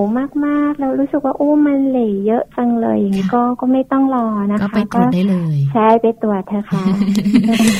[0.46, 6.84] มากๆ แล้วรู้สึกว่าอู้มันเหลยเยอะจังเลยอย่างนี้ก็ก็ไม่ต้องรอนะคะก็ไปตรวจได้เลย ใช่ไปตรวจเถอะค่ะ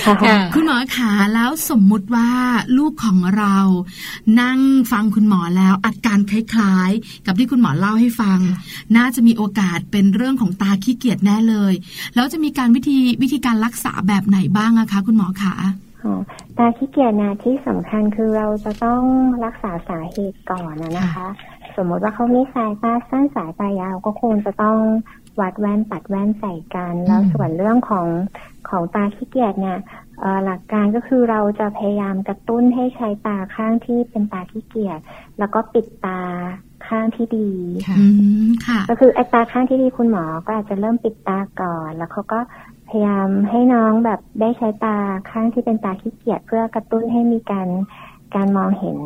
[0.07, 2.29] ค่ะคุณหมอขาแล้วสมมุติว่า
[2.79, 3.57] ลูกของเรา
[4.41, 4.59] นั่ง
[4.93, 8.39] ฟังคุณหมอแล้วอาการคล้ายๆ กับที่คุณหมอเล่าให้ฟัง
[8.99, 11.75] น่าจะมีโอกาสเป็นเรื่องของตาขี้เกียจแน่เลย
[12.15, 15.55] แล้วจะมีการวิธีวิธีการรักษาแบบไหนบ้างอะคะ คุณหมอขา
[16.05, 16.21] อ๋อ
[16.59, 19.03] ตาขี้เกียจนะที่สำคัญคือเราจะต้อง
[19.45, 21.29] รักษาสาเหตุก่อนนะนะคะ
[21.77, 24.79] สมมติว่าเขามีสายตาสั้นสายตายาวก็คงจะต้อง
[25.41, 28.07] วัดแว่นตัดแว่นใส่กัน แล้วส่วนเรื่องของ
[28.69, 29.79] ของตาขี้เกียจเนี่ย
[30.21, 35.01] เอ่อหลักการก็คือเราจะพยายามกระตุ้นให้ใช้ตาข้างที่เป็นตาขี้เกียจ
[35.39, 36.21] แล้วก็ปิดตา
[36.89, 37.49] ข้างที่ดี
[37.89, 38.07] ค่ะอื
[38.47, 42.41] มค่ะก็คือไอ้ตาข้างที่ดีคุณหมอก็อาจจะเริ่มปิดตาก่อน แล้วเขาก็
[42.89, 44.97] พยายามให้น้องแบบได้ใช้ตา
[45.31, 47.69] ข้างที่เป็นตาขี้เกียจเพื่อกระตุ้นให้มีการ
[48.35, 48.97] การมองเห็น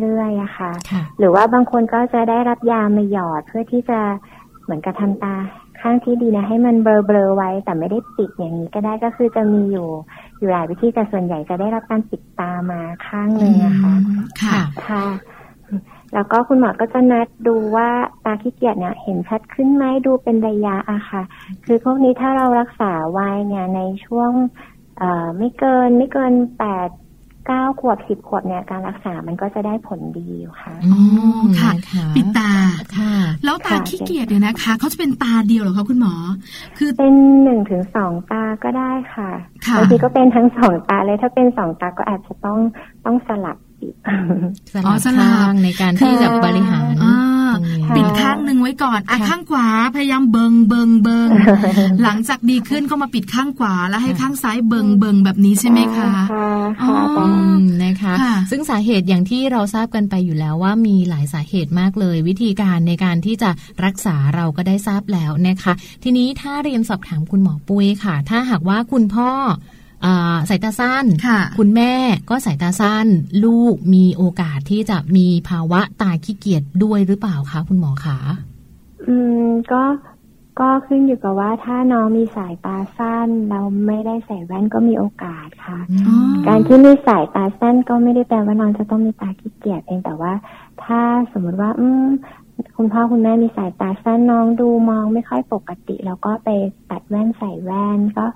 [0.00, 4.00] เรื่อยๆอะค่ะค่ะหรือว่าบางคนก็จะได้รับยามาหยอดเพื่อที่จะ
[4.64, 5.34] เหมือนกับทำตา
[5.80, 9.88] ข้างที่ดีนะให้มันเบลอๆไว้ แต่ไม่ได้ปิดอย่างนี้ก็ได้ก็คือจะมีอยู่
[10.38, 13.94] อยู่หลายวิธีแต่ส่วนใหญ่จะได้รับการปิดตามาข้างหนึ่งนะคะ
[14.42, 15.04] ค่ะค่ะ
[16.14, 17.88] แล้วก็คุณหมอก็จะนัดดูว่า
[18.24, 21.22] ตาขี้เกียจเนี่ยเห็นชัดขึ้นไหมดูเป็นระยะอะค่ะ
[21.64, 24.30] คือพวกนี้ถ้าเรารักษาไว้เนี่ยในช่วง
[24.98, 26.88] เอ่อไม่เกินไม่เกินแปด
[27.46, 30.90] เก้าขวบสิบขวบเนี่ยการรักษามันก็จะได้ผลดีอยู่ค่ะอื
[31.40, 32.52] มค่ะนะคะปิดตา
[32.98, 36.14] ค่ะ แล้วตาค่ะขี้เกียจเนี่ยนะคะเขาจะเป็นตาเดียวเหรอคะคุณหมอ
[36.78, 39.30] คือเป็นหนึ่งถึงสองตาก็ได้ค่ะ
[39.66, 42.58] ค่ะบางทีก็เป็นทั้งสองตาเลยถ้าเป็นสองตาก็อาจจะต้อง
[43.04, 43.69] ต้องสลับปิดส
[44.06, 44.14] อ๋
[44.74, 47.16] ลัอบสลับข้างในการที่จะบริหารอ่า
[47.54, 51.30] ตรงนี้ปิดข้างหนึ่งไว้ก่อนอะค่ะข้างขวาพยายามเบิงเบิงเบิง
[52.02, 56.44] หลังจากดีขึ้นก็มาปิดข้างขวาแล้วให้ข้างซ้ายเบิงเบิงแบบนี้ใช่ไหมคะค่ะอ๋อ
[56.80, 57.24] ค่ะอื
[57.60, 63.50] มนะคะค่ะซึ่งสาเหตุอย่างที่เราทราบกันไปอยู่แล้วว่ามีหลายสาเหตุมากเลย วิธีการในการที่จะ
[63.84, 69.30] รักษาเราก็ได้ทราบแล้วนะคะ ทีนี้ถ้าเรียนสอบถามคุณหมอปุ้ยค่ะ ถ้าหากว่าคุณพ่อ
[70.48, 71.92] สายตาสั้นค่ะคุณแม่
[72.30, 73.06] ก็สายตาสั้น
[73.44, 78.18] ลูกมีโอกาสที่จะมีภาวะตาขี้เกียจด้วยหรือเปล่าคะ คุณหมอคะ
[79.06, 79.82] อืมก็
[80.60, 85.78] ก็ขึ้นอยู่กับว่าถ้าน้องมีสายตาสั้น เราไม่ได้ใส่แว่นก็มีโอกาสค่ะ
[86.08, 90.32] อ๋อการที่มีสายตาสั้นก็ไม่ได้แปลว่าน้องจะต้องมีตาขี้เกียจเองแต่ว่า
[90.84, 91.00] ถ้า
[91.32, 92.06] สมมติว่า อืม
[92.76, 96.48] คุณพ่อคุณแม่มีสายตาสั้นน้องดูมองไม่ค่อยปกติ แล้วก็ไป
[96.90, 98.26] ตัดแว่นใส่แว่นก็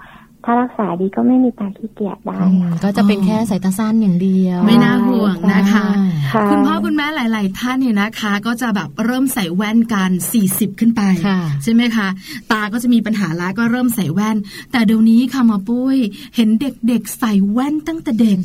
[0.44, 5.86] ถ้ารักษาดีก็ไม่มีตาขี้เกียจได้อืมค่ะก็จะเป็นแค่สายตาสั้นอย่างเดียว ไม่น่าห่วงนะคะ
[6.32, 10.10] ค่ะคุณพ่อคุณแม่หลาย ๆ ท่านเนี่ยนะคะ ก็จะแบบเริ่มใส่แว่นกัน
[10.44, 12.08] 40 ขึ้นไปค่ะใช่ไหมคะ
[12.52, 14.36] ตาก็จะมีปัญหาแล้วก็เริ่มใส่แว่น
[14.72, 15.96] แต่เดี๋ยวนี้ค่ะหมอปุ้ย
[16.36, 18.38] เห็นเด็ก ๆ ใส่แว่นตั้งแต่เด็ก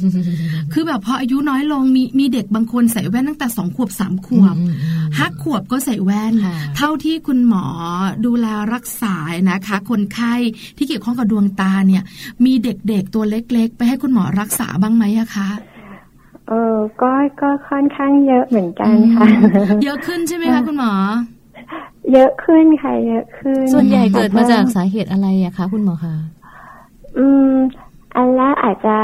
[0.73, 7.65] คือแบบพออายุน้อยลงมีมีเด็กบางคนใส่แว่นตั้งแต่สองขวบสามขวบอืมอืมห้าขวบก็ใส่แว่นค่ะเท่าที่คุณหมอ
[8.25, 9.15] ดูแลรักษา
[9.51, 10.33] นะคะ คนไข้
[10.77, 12.03] ที่เกี่ยวข้องกับดวงตาเนี่ย
[12.45, 15.49] มีเด็กๆตัวเล็ก ๆ ไปให้คุณหมอรักษาบ้างไหมอะคะ
[16.47, 19.25] เออก็ก็ค่อนข้างเยอะเหมือนกันค่ะ
[19.83, 20.93] เยอะขึ้นใช่ไหมคะคุณหมอ
[22.13, 26.15] เยอะขึ้นค่ะเยอะขึ้น ส่วนใหญ่เกิดมาจากแต่ว่สาเหตุอะไรอะคะคุณหมอคะ
[27.17, 27.51] อืม
[28.15, 28.97] อันแรกอาจจะ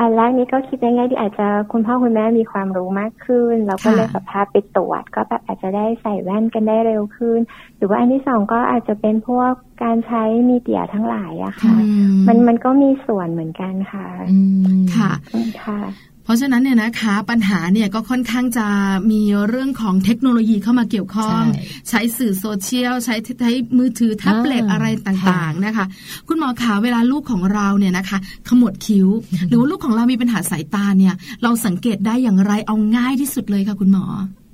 [0.00, 7.40] อันแรกนี้ก็คิดง่ายๆที่อาจจะคุณพ่อคุณแม่มีความรู้มากขึ้น แล้วก็ค่ะเลยแบบพาไปตรวจ ก็แบบอาจจะได้ใส่แว่นกันได้เร็วขึ้น
[7.76, 14.38] หรือว่าอันที่สองก็อาจจะเป็นพวกการใช้มีเดียทั้งหลายอะค่ะอืมันมันก็มีส่วนเหมือนกันค่ะอื
[14.76, 15.80] มค่ะอืมค่ะ
[16.28, 18.66] เพราะฉะนั้นเนี่ยนะคะปัญหาเนี่ยก็ค่อนข้างจะ
[19.10, 25.86] มีเรื่องของเทคโนโลยีเข้ามาเกี่ยวข้อง ใช่ใช้สื่อโซเชียล ใช้ใช้มือถือแท็บเล็ตอ่าอะไรต่างๆนะคะ
[26.28, 28.18] คุณหมอขาเวลาลูกของเราเนี่ยนะคะ
[28.48, 29.08] ขมวดคิ้ว
[29.48, 34.04] หรือว่าลูกของเรามีปัญหาสายตาเนี่ย เราสังเกตได้อย่างไรเอาง่ายที่สุดเลยค่ะคุณหมอ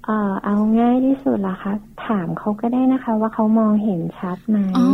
[0.04, 1.72] เออเอาง่ายที่สุดเหรอคะ
[2.06, 4.86] ถามเขาก็ได้นะคะ ว่าเขามองเห็นชัดไหมอ๋อ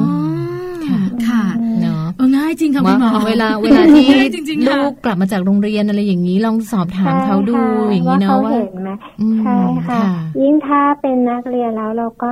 [0.87, 1.45] ค่ะค่ะ
[1.81, 8.91] เนาะเออง่ายจริงค่ะคุณหมอว่าเวลาเวลาที่ง่ายจริงๆค่ะลูกกลับมาจากโรงเรียนอะไรอย่างนี้ลองสอบถามเขาดูใช่ค่ะอย่างนี้เนาะว่าว่าเขาเห็นไหม
[9.21, 9.57] อืมใช่
[9.89, 12.31] ค่ะค่ะ ยิ่งถ้าเป็นนักเรียนแล้วเราก็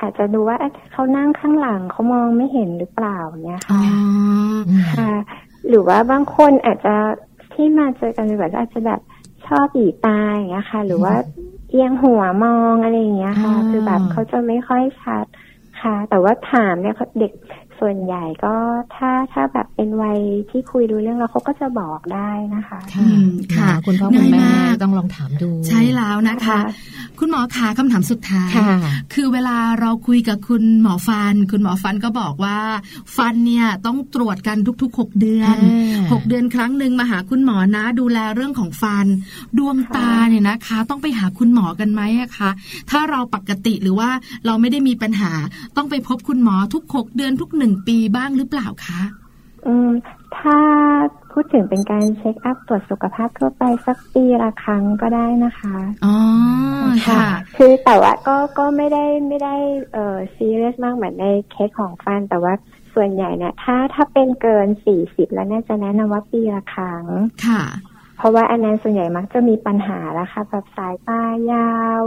[0.00, 3.98] อาจจะดูว่าเอ๊ะเขานั่งข้างหลังเขามองไม่เห็นหรือเปล่าเนี่ยอ๋อค่ะ
[4.68, 5.12] อืมค่ะ
[5.68, 6.94] หรือว่าบางคนอาจจะ
[7.52, 9.00] ที่มาเจอกันบ่อยๆก็อาจจะแบบ
[9.46, 11.14] ชอบหยีตาอย่างเงี้ยค่ะ หรือว่า
[11.70, 15.24] เอียงหัวมองอะไรอย่างเงี้ยค่ะอ่าคือแบบเขาจะไม่ค่อยชัด
[15.82, 17.32] ค่ะ แต่ว่าถามเนี่ยเขาเด็ก
[17.80, 18.54] ส่วนใหญ่ก็
[18.96, 20.18] ถ้าถ้าแบบเป็นวัย
[20.50, 26.58] ที่คุยรู้เรื่องแล้วเขาก็จะบอกได้นะคะ ค่ะอืมค่ะนคุณพ่อคุณแม่ง่ายมากต้องลองถามดู ใช่แล้วนะคะ
[27.20, 28.70] คุณหมอขาคำถามสุดท้ายค่ะ
[29.14, 32.58] คือเวลาเราคุยกับคุณหมอฟัน คุณหมอฟันก็บอกว่า
[33.16, 39.06] ฟันเนี่ยต้องตรวจกันทุกๆ 6 เดือนอ่า6เดือนครั้งหนึ่งมาหาคุณหมอนะ ดูแลเรื่องของฟัน
[39.58, 42.50] ดวงตาเนี่ยนะคะ ต้องไปหาคุณหมอกันไหมอะคะ
[42.90, 44.10] ถ้าเราปกติหรือว่า
[44.46, 45.32] เราไม่ได้มีปัญหา
[45.76, 49.00] ต้องไปพบคุณหมอทุก 6 เดือนทุกหนึ่งปีบ้างหรือเปล่าคะ
[49.66, 49.90] อืม
[50.38, 50.58] ถ้า
[51.32, 56.16] พูดถึงเป็นการเช็คอัพตรวจสุขภาพทั่วไปสักปีละครั้งก็ได้นะคะอ๋อ
[57.06, 57.24] ค่ะ
[57.56, 59.54] คือแต่ว่าก็ก็ไม่ได้ไม่ได้
[59.92, 62.54] เอ่อซีเรียสมากเหมือนในเคสของฟันแต่ว่า
[62.94, 67.04] ส่วนใหญ่เนี่ยถ้าถ้าเป็นเกินสี่สิบแล้วน่าจะแนะนำว่าปีละครั้ง
[67.46, 67.62] ค่ะ
[68.18, 71.22] เพราะว่าอันนั้นส่วนใหญ่มักจะมีปัญหาแล้วค่ะแบบสายตา
[71.52, 72.02] ยาว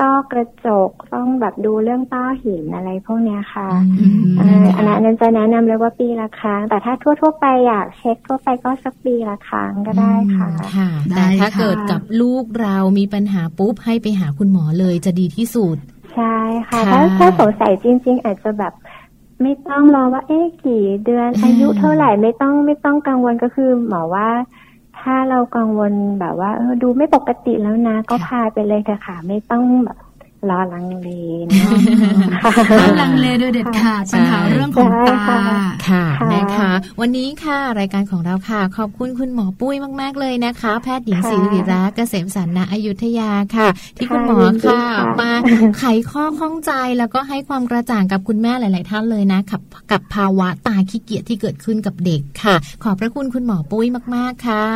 [0.00, 3.68] ต้อกระจกต้องแบบดูเรื่องต้อหินอะไรพวกเนี้ยค่ะ
[4.00, 15.76] อืมเอ่ออันนั้นอันนั้นจะแนะนำเลยว่าปีละครั้ง แต่ถ้าทั่ว ๆ ไปอยากเช็คทั่วไปก็สักปีละครั้งก็ได้ค่ะอืมค่ะได้แต่ถ้าค่ะเกิดกับลูกเรามีปัญหาปุ๊บให้ไปหาคุณหมอเลยจะดีที่สุด
[16.14, 16.36] ใช่
[16.68, 18.72] ค่ะค่ะถ้าถ้าสงสัยจริง ๆ อาจจะแบบ
[19.42, 24.28] ไม่ต้องรอว่าเอ๊ะกี่เดือนอ่าอายุเท่าไหร่ไม่ต้องไม่ต้องกังวลก็คือหมอว่า
[25.02, 29.98] ถ้าเรากังวลแบบว่าเออดูไม่ปกติแล้วนะ ก็พาไปเลยเถอะค่ะ ไม่ต้องแบบ
[30.48, 31.08] รอลังเล
[31.48, 31.62] นะ
[32.80, 35.40] ห้ามลังเลโดยเด็ดขาดปัญหาเรื่องของตาใช่ค่ะ
[35.88, 36.70] ค่ะค่ะนะคะ
[37.00, 45.32] วันนี้ค่ะรายการของเราค่ะ ขอบคุณคุณหมอปุ้ยมาก ๆ เลยนะคะ แพทย์หญิงค่ะศิริรักษ์เกษมสันต์ณอยุธยาค่ะ ที่คุณค่ะหมอยินดีค่ะค่ะมา
[45.78, 49.62] ไขข้อข้องใจแล้วก็ให้ความกระจ่างกับคุณแม่หลาย ๆ ท่านเลยนะกับ
[49.92, 54.66] กับภาวะตาขี้เกียจที่เกิดขึ้นกับเด็กค่ะ ขอบพระคุณคุณหมอปุ้ยมาก ๆ ค่ะ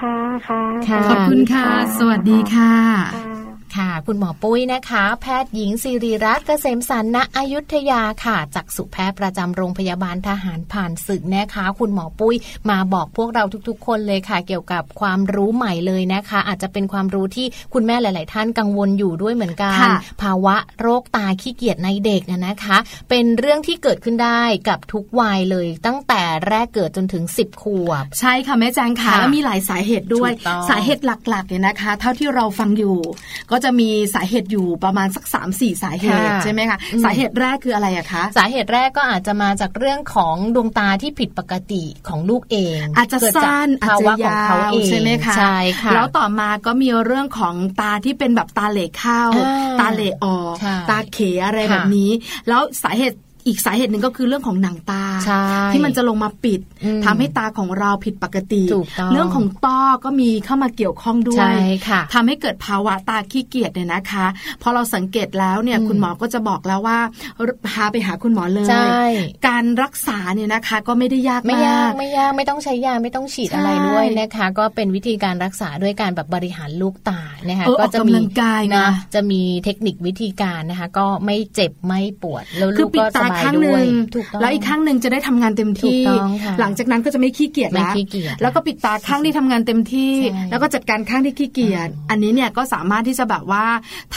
[0.00, 1.66] ค่ะค่ะค่ะขอบคุณค่ะ
[1.98, 3.47] สวัสดีค่ะ
[3.98, 12.34] ค่ะค่ะคุณหมอปุ้ยนะคะ แพทย์หญิงสิริรัตน์เกษมสันต์ณอยุธยาค่ะจากสุแพทย์ประจำโรงพยาบาลทหารผ่านศึกนะคะ คุณหมอปุ้ย
[12.70, 22.76] มาบอกพวกเราทุกๆ คนเลยค่ะ เกี่ยวกับความรู้ใหม่เลยนะคะ อาจจะเป็นความรู้ที่คุณแม่หลาย ๆ ท่านกังวลอยู่ด้วยเหมือนกันค่ะภาวะโรคตาขี้เกียจในเด็กนะนะคะ
[23.10, 32.98] เป็นเรื่องที่เกิดขึ้นได้กับทุกวัยเลย ตั้งแต่แรกเกิดจนถึง 10ขวบใช่ค่ะแม่แจงค่ะค่ะแล้วมีหลายสาเหตุด้วยถูกต้องสาเหตุหลักๆเนี่ยนะคะ เท่าที่เราฟังอยู่
[33.50, 52.10] ก็จะมีสาเหตุอยู่ประมาณสัก 3 4 สาเหตุค่ะใช่ไหมคะอืมสาเหตุแรกคืออะไรอะคะสาเหตุแรกก็อาจจะมาจากเรื่องของดวงตาที่ผิดปกติของลูกเอง อาจจะเกิดจกสั้นอาจภาจะวะของยาเขาวเองใช่ไหมคะใช่ค่ะแล้วต่อมาก็มีเรื่องของตาที่เป็นแบบตาเหล่เข้าอ่าตาเหล่ออกใช่ตาเขอะไรค่ะแบบนี้
[52.48, 53.18] แล้วสาเหตุ
[53.48, 64.26] อีกสาเหตุหนึ่งก็คือเรื่องของหนังตาใช่ที่มันจะลงมาปิดอืมทำให้ตาของเราผิดปกติถูกต้องเรื่องของต้อก็มีเข้ามาเกี่ยวข้องด้วใช่ยค่ะทำให้เกิดภาวะตาขี้เกียจเนี่ยนะคะ
[64.62, 66.98] พอเราสังเกตแล้วเนี่ยอืมคุณหมอก็จะบอกแล้วว่า
[67.68, 69.02] พาไปหาคุณหมอเลยใช่
[69.48, 93.64] การรักษาเนี่ยนะคะก็ไม่ได้ยากไม่มายากกไม่ยากไม่ต้องใช้ยาไม่ต้องฉีดใช่อะไรด้วยนะคะ ก็เป็นวิธีการรักษาด้วยการแบบบริหารลูกตานะคะเออก็จะมีออกกำลังกายนะจะมีเทคนิควิธีการนะคะ ก็ไม่เจ็บไม่ปวดแล้วคืลูอกปิดก็สตาบายข้างหด้วนึ่ยงถูกต้องแล้วอีกข้างหนึ่งจะได้ทำงานเต็มที่ถูกต้องค่ะหลังจากนั้นก็จะไม่ขี้เกียจไม่ละขี้เกียจแล้วก็ปิดตาข้างที่ทำงานเต็มที่ใช่แล้วก็จัดการข้างที่ขี้เกียจอันนี้เนี่ยก็สามารถที่จะแบบว่า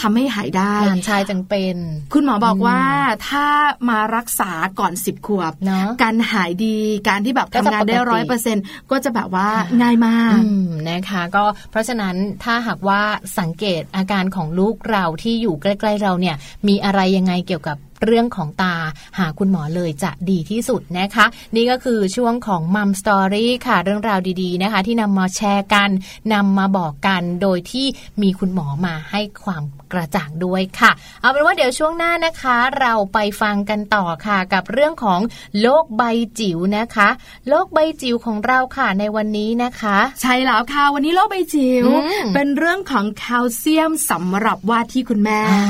[0.00, 1.76] ทำให้หายได้หลานชายจังเป็น
[2.12, 2.80] คุณหมอบอกว่า
[3.28, 3.46] ถ้า
[3.90, 4.50] มารักษา
[4.80, 8.56] ก่อนสิบขวบเนาะการหายดีการที่แบบก็จะทำงานได้ปกติร้อยเปอร์เซ็น
[8.90, 13.00] ก็จะแบบว่าค่ะง่ายมากอืมนะคะ ก็เพราะฉะนั้นถ้าหากว่า
[13.38, 16.36] สังเกตอาการของลูกเราที่อยู่ใกล้ ๆ เราเนี่ย
[16.68, 18.74] มีอะไรยังไงเกี่ยวกับ เรื่องของตา
[19.18, 21.26] หาคุณหมอเลยจะดีที่สุดนะคะ
[21.56, 25.90] นี่ก็คือช่วงของมัมสตอรี่ค่ะ เรื่องราวดีๆนะคะ ที่นำมาแชร์กัน
[26.32, 27.86] นำมาบอกกันโดยที่
[28.22, 30.90] มีคุณหมอมาให้ความกระจ่างด้วยค่ะ
[31.20, 35.20] เอาเป็นว่าเดี๋ยวช่วงหน้านะคะ เราไปฟังกันต่อค่ะกับเรื่องของ
[35.60, 36.02] โลกใบ
[36.40, 37.08] จิ๋วนะคะ
[37.48, 45.64] โลกใบจิ๋วของเราค่ะในวันนี้นะคะ ใช่แล้วค่ะ วันนี้โลกใบจิ๋วอืมเป็นเรื่องของแคลเซียมสำหรับว่าที่คุณแม่อ่า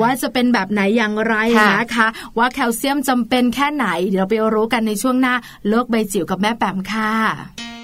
[0.00, 2.06] ว่าจะเป็นแบบไหนอย่างไรค่ะนะคะ
[2.38, 5.34] ว่าแคลเซียมจำเป็นแค่ไหน เดี๋ยวเราไปรู้กันในช่วงหน้า
[5.68, 7.77] โลกใบจิ๋วกับแม่แปมค่ะ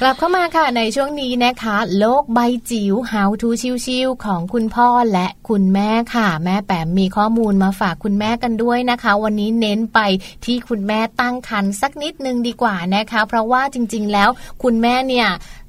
[0.00, 2.38] กลับเข้ามาค่ะในช่วงนี้นะคะ โลกใบ
[2.70, 3.48] จิ๋ว How to
[3.84, 9.98] ชิวๆของคุณพ่อและคุณแม่ค่ะ แม่แปมมีข้อมูลมาฝากคุณแม่กันด้วยนะคะ วันนี้เน้นไป
[10.44, 14.30] ที่คุณแม่ตั้งครรภ์สักนิดนึงดีกว่านะคะ เพราะว่าจริง ๆ แล้ว
[14.62, 15.28] คุณแม่เนี่ย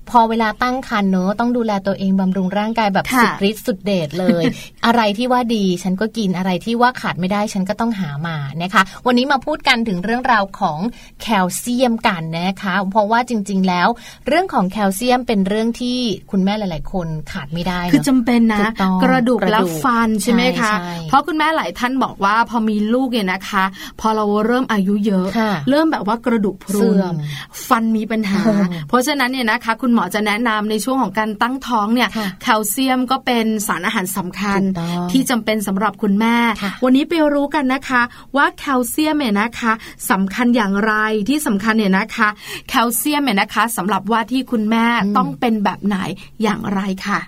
[0.09, 4.43] พอเวลาตั้งครรภ์เนอะต้องดูแลตัวเองบำรุงร่างกายแบบสุดฤทธิ์สุดเดชเลย
[4.85, 10.79] อะไรที่ว่าดีฉันก็กินอะไรที่ว่าขาดไม่ได้ฉันก็ต้องหามานะคะ วันนี้มาพูดกันถึงเรื่องราวของ
[11.21, 13.87] แคลเซียมกันนะคะ เพราะว่าจริง ๆ แล้ว
[14.27, 15.97] เรื่องของแคลเซียมเป็นเรื่องที่
[16.31, 18.69] คุณแม่หลาย ๆ คนขาดไม่ได้คือจำเป็นนะ
[19.03, 23.63] กระดูกและฟันใช่ไหมคะใช่เพราะคุณแม่หลายท่านบอกว่าพอมีลูกเนี่ยนะคะ
[23.99, 27.15] พอเราเริ่มอายุเยอะค่ะเริ่มแบบว่ากระดูกพรุเสื่นอม
[27.67, 28.53] ฟันมีปัญหาโอ้
[28.87, 38.01] เพราะฉะนั้นเนี่ยนะคะคุณหมอจะแนะนำในช่วงของการตั้งท้องเนี่ยค่ะแคลเซียมก็เป็นสารอาหารสำคัญถูกต้องที่จำเป็นสำหรับคุณแม่ค่ะวันนี้ไปรู้กันนะคะ
[38.35, 39.73] ว่าแคลเซียมเนี่ยนะคะ
[40.11, 40.93] สำคัญอย่างไร
[41.29, 42.29] ที่สำคัญเนี่ยนะคะ
[42.69, 44.85] แคลเซียมเนี่ยนะคะสำหรับว่าที่คุณแม่
[45.17, 45.97] ต้องเป็นแบบไหน
[46.43, 47.19] อย่างไรค่ะ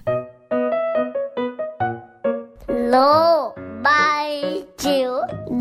[2.89, 2.97] โล
[3.45, 3.47] ก
[3.84, 3.89] ใบ
[4.84, 5.11] จิ๋ว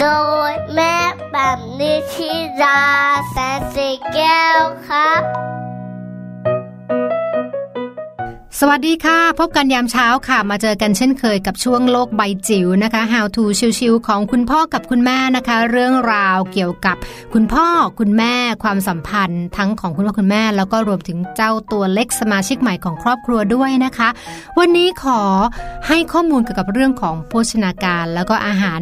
[0.00, 0.06] โด
[0.50, 0.96] ยแม่
[1.32, 2.32] แบบนิชิ
[2.62, 2.82] รา
[3.30, 5.22] แสนสีแก้วครับ
[8.60, 13.44] สวัสดีค่ะ พบกันยามเช้าค่ะ มาเจอกันเช่นเคยกับช่วงโลกใบจิ๋วนะคะ How to
[13.78, 16.96] ชิวๆของคุณพ่อกับคุณแม่นะคะ เรื่องราวเกี่ยวกับ
[17.34, 17.66] คุณพ่อ
[17.98, 24.08] คุณแม่ความสัมพันธ์ ทั้งของคุณพ่อคุณแม่ แล้วก็รวมถึงเจ้าตัวเล็กสมาชิกใหม่ของครอบครัวด้วยนะคะ
[24.58, 25.20] วันนี้ขอ
[25.88, 28.80] ให้ข้อมูลเกี่ยวกับเรื่องของโภชนาการ แล้วก็อาหาร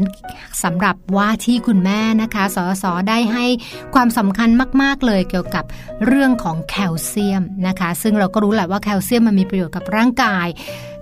[0.63, 3.47] สำหรับว่าที่คุณแม่นะคะ สสได้ให้
[3.95, 4.49] ความสำคัญ
[4.83, 5.65] มาก ๆเลยเกี่ยวกับ
[6.07, 10.47] เรื่องของแคลเซียมนะคะ ซึ่งเราก็รู้แหละว่าแคลเซียมมันมีประโยชน์กับร่างกาย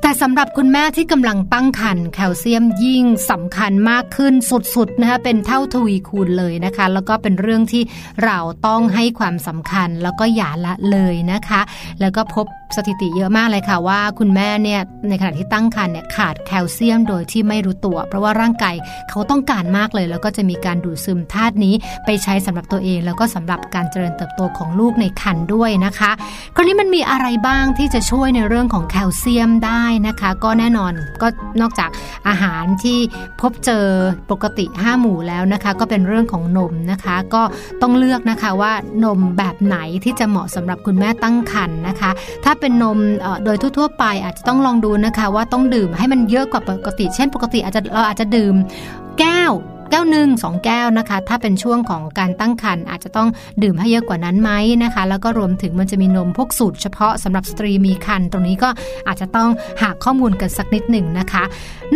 [0.04, 4.34] แต่สำหรับคุณแม่ที่กำลังตั้งครรภ์แคลเซียมยิ่งสำคัญมากขึ้น
[4.74, 7.82] สุดๆนะคะเป็นเท่าทวีคูณเลยนะคะ แล้วก็เป็นเรื่องที่
[8.24, 11.60] เราต้องให้ความสำคัญแล้วก็อย่าละเลยนะคะ
[12.00, 12.46] แล้วก็พบ
[12.76, 18.74] สถิติเยอะมากเลยค่ะว่าคุณแม่เนี่ยในขณะที่ตั้งครรภ์เนี่ยขาดแคลเซียมโดยที่ไม่รู้ตัว เพราะว่าร่างกาย
[19.10, 21.74] เขาต้องการมากเลย แล้วก็จะมีการดูดซึมธาตุนี้
[22.04, 26.10] ไปใช้สำหรับตัวเอง แล้วก็สำหรับการเจริญเติบโตของลูกในครรภ์ด้วยนะคะ
[26.54, 31.26] คราวนี้มันมีอะไรบ้างที่จะช่วยในเรื่องของแคลเซียมได้นะคะ ก็แน่นอนก็
[31.60, 31.90] นอกจาก
[32.28, 32.98] อาหารที่
[33.40, 33.84] พบเจอ
[34.30, 37.42] ปกติ 5 หมู่แล้วนะคะ ก็เป็นเรื่องของนมนะคะ ก็
[37.82, 38.72] ต้องเลือกนะคะว่า
[39.04, 42.10] นมแบบไหนที่จะเหมาะสำหรับคุณแม่ตั้งครรภ์นะคะ
[42.44, 42.98] ถ้าเป็นนม
[43.44, 48.54] โดยทั่วๆไปอาจจะต้องลองดูนะคะ ว่าต้องดื่มให้มันเยอะกว่าปกติ เช่นปกติอาจจะเราอาจจะดื่ม
[49.18, 49.52] แก้ว
[49.94, 53.28] แก้วหนึ่งสองแก้วนะคะ ถ้าเป็นช่วงของการตั้งครรภ์อาจจะต้อง
[53.62, 54.50] ดื่มให้เยอะกว่านั้นไหม
[54.84, 58.70] นะคะ แล้วก็รวมถึงมันจะมีนมพวกสูตรเฉพาะสำหรับสตรีมีครรภ์ตรงนี้ก็
[59.06, 59.50] อาจจะต้อง
[59.82, 61.44] หาข้อมูลกันสักนิดหนึ่งนะคะ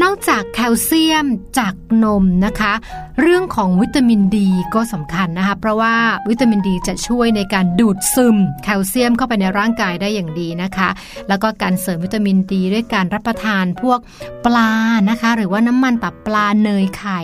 [0.03, 1.27] นอกจากแคลเซียม
[1.59, 1.75] จาก
[2.05, 2.73] นมนะคะ
[3.21, 5.95] เรื่องของวิตามินดีก็สำคัญนะคะ เพราะว่า
[6.31, 10.89] วิตามินดีจะช่วยในการดูดซึมแคลเซียมเข้าไปในร่างกายได้อย่างดีนะคะ
[11.29, 13.99] แล้วก็การเสริมวิตามินดีด้วยการรับประทานพวก
[14.45, 14.71] ปลา
[15.11, 17.21] นะคะ หรือว่าน้ำมันตับปลาเนยไข่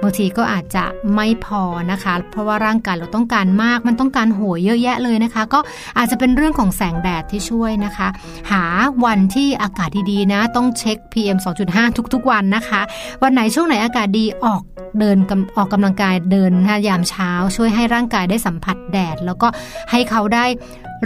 [0.00, 5.60] บางทีก็อาจจะไม่พอนะคะ เพราะว่าร่างกายเราต้องการมาก มันต้องการโหยเยอะแยะเลยนะคะ ก็
[5.98, 8.08] อาจจะเป็นเรื่องของแสงแดดที่ช่วยนะคะ
[8.50, 8.64] หา
[9.04, 11.38] วันที่อากาศดีๆนะ ต้องเช็ค PM
[11.72, 12.80] 2.5 ทุกๆวันนะคะ
[13.22, 14.62] วันไหนช่วงไหนอากาศดีออก
[14.98, 15.18] เดิน
[15.56, 19.48] ออกกำลังกายเดินนะคะยามเช้า ช่วยให้ร่างกายได้สัมผัสแดด แล้วก็
[19.90, 20.44] ให้เขาได้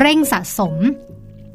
[0.01, 0.75] เร่งสะสม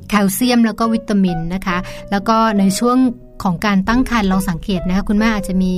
[0.10, 1.78] แคลเซียมแล้วก็วิตามินนะคะ
[2.12, 2.97] แล้วก็ในช่วง
[3.46, 5.74] ของการตั้งครรภ์ลองสังเกตนะคะคุณแม่อาจจะมี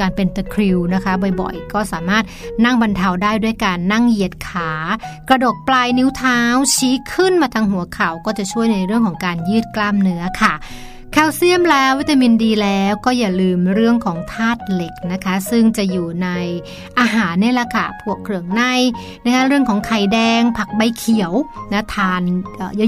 [0.00, 2.24] การเป็นตะคริวนะคะบ่อยๆ ก็สามารถ
[2.64, 4.70] นั่งบรรเทาได้ด้วยการนั่งเหยียดขา
[5.28, 6.40] กระดกปลายนิ้วเท้า
[6.74, 10.54] ชี้ขึ้นมาทางหัวเข่าก็จะช่วยในเรื่องของการยืดกล้ามเนื้อค่ะ
[11.12, 16.28] แคลเซียมแล้ววิตามินดีแล้วก็อย่าลืมเรื่องของธาตุเหล็กนะคะ ซึ่งจะอยู่ใน
[17.00, 18.62] อาหารเนี่ยแหละค่ะพวกเครื่องใน
[19.24, 21.32] นะคะเรื่องของไข่แดง ผักใบเขียว
[21.72, 22.22] นะทาน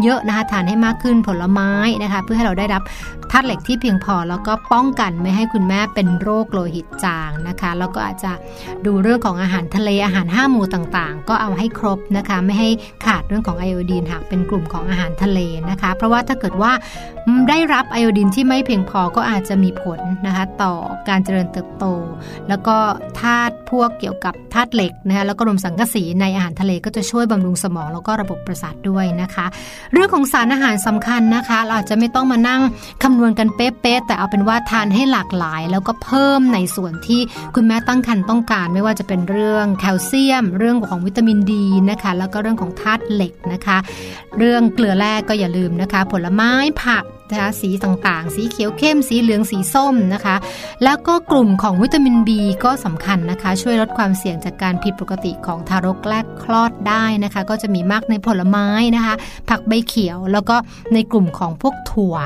[0.05, 1.71] เยอะๆนะคะทานให้มากขึ้นผลไม้
[2.03, 2.83] นะคะ เพื่อให้เราได้รับ
[3.31, 8.33] ธาตุเหล็กที่เพียงพอแล้วก็ป้องกันไม่ให้คุณแม่เป็นโรคโลหิตจางนะคะ แล้วก็อาจจะ
[8.87, 12.69] ดูเรื่องของอาหารทะเลอาหารห้าหมู่ต่างๆ ก็เอาให้ครบนะคะ ไม่ให้
[13.05, 15.39] ขาดเรื่องของไอโอดีนหากเป็นกลุ่มของอาหารทะเล
[15.71, 16.73] นะคะ เพราะว่าถ้าเกิดว่า
[17.49, 20.75] ได้รับไอโอดีนที่ไม่เพียงพอก็อาจจะมีผลนะคะต่อ
[21.09, 21.85] การเจริญเติบโต
[22.49, 22.77] แล้วก็
[23.21, 29.47] ธาตุพวกเกี่ยวกับธาตุเหล็กนะคะแล้วก็รวมสังกะสีในอาหารทะเลก็จะช่วยบำรุงสมองแล้วก็ระบบประสาทด้วยนะคะ
[29.93, 32.61] เรื่องของสารอาหารสำคัญนะคะ เราอาจจะไม่ต้องมานั่ง
[33.03, 37.21] คำนวณกันเป๊ะๆแต่เอาเป็นว่าทานให้หลากหลาย แล้วก็เพิ่มในส่วนที่
[37.55, 43.79] คุณแม่ตั้งครรภ์ต้องการ ไม่ว่าจะเป็นเรื่องแคลเซียม เรื่องของวิตามินดีนะคะ แล้วก็เรื่องของธาตุเหล็กนะคะ
[44.39, 46.51] เรื่องเกลือแร่ก็อย่าลืมนะคะ ผลไม้
[46.83, 50.37] ผัก นะคะสีต่างๆ สีเขียวเข้ม สีเหลืองสีส้มนะคะ
[50.85, 52.31] แล้วก็กลุ่มของวิตามิน B
[52.65, 58.67] ก็สำคัญนะคะ ช่วยลดความเสี่ยงจากการผิดปกติของทารกแรกคลอดได้นะคะ ก็จะมีมากในผลไม้
[58.97, 59.15] นะคะ
[59.49, 60.57] ผักใบเขียวแล้วก็
[60.95, 62.17] ในกลุ่มของพวกถั่ว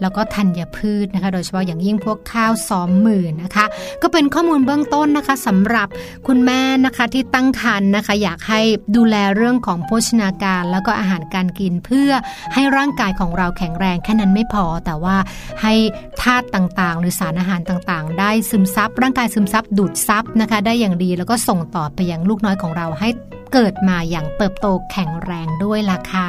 [0.00, 3.64] แล้วก็ธัญพืชนะคะ โดยเฉพาะอย่างยิ่งพวกข้าวซ้อมมือนะคะ
[4.02, 5.88] ก็เป็นข้อมูลเบื้องต้นนะคะสำหรับ
[6.26, 8.60] คุณแม่นะคะที่ตั้งครรภ์นะคะ อยากให้
[8.96, 12.10] ดูแลเรื่องของโภชนาการ แล้วก็อาหารการกินเพื่อ
[12.54, 15.16] ให้ร่างกายของเราแข็งแรงแค่นั้นไม่พอ แต่ว่า
[15.62, 15.74] ให้
[16.22, 23.08] ธาตุต่างๆ หรือสารอาหารต่างๆ ได้ซึมซับร่างกายซึมซับดูดซับนะคะ ได้อย่างดีแล้วก็ส่งต่อไปยังลูกน้อยของเราให้
[23.52, 26.28] เกิดมาอย่างเติบโตแข็งแรงด้วยล่ะค่ะ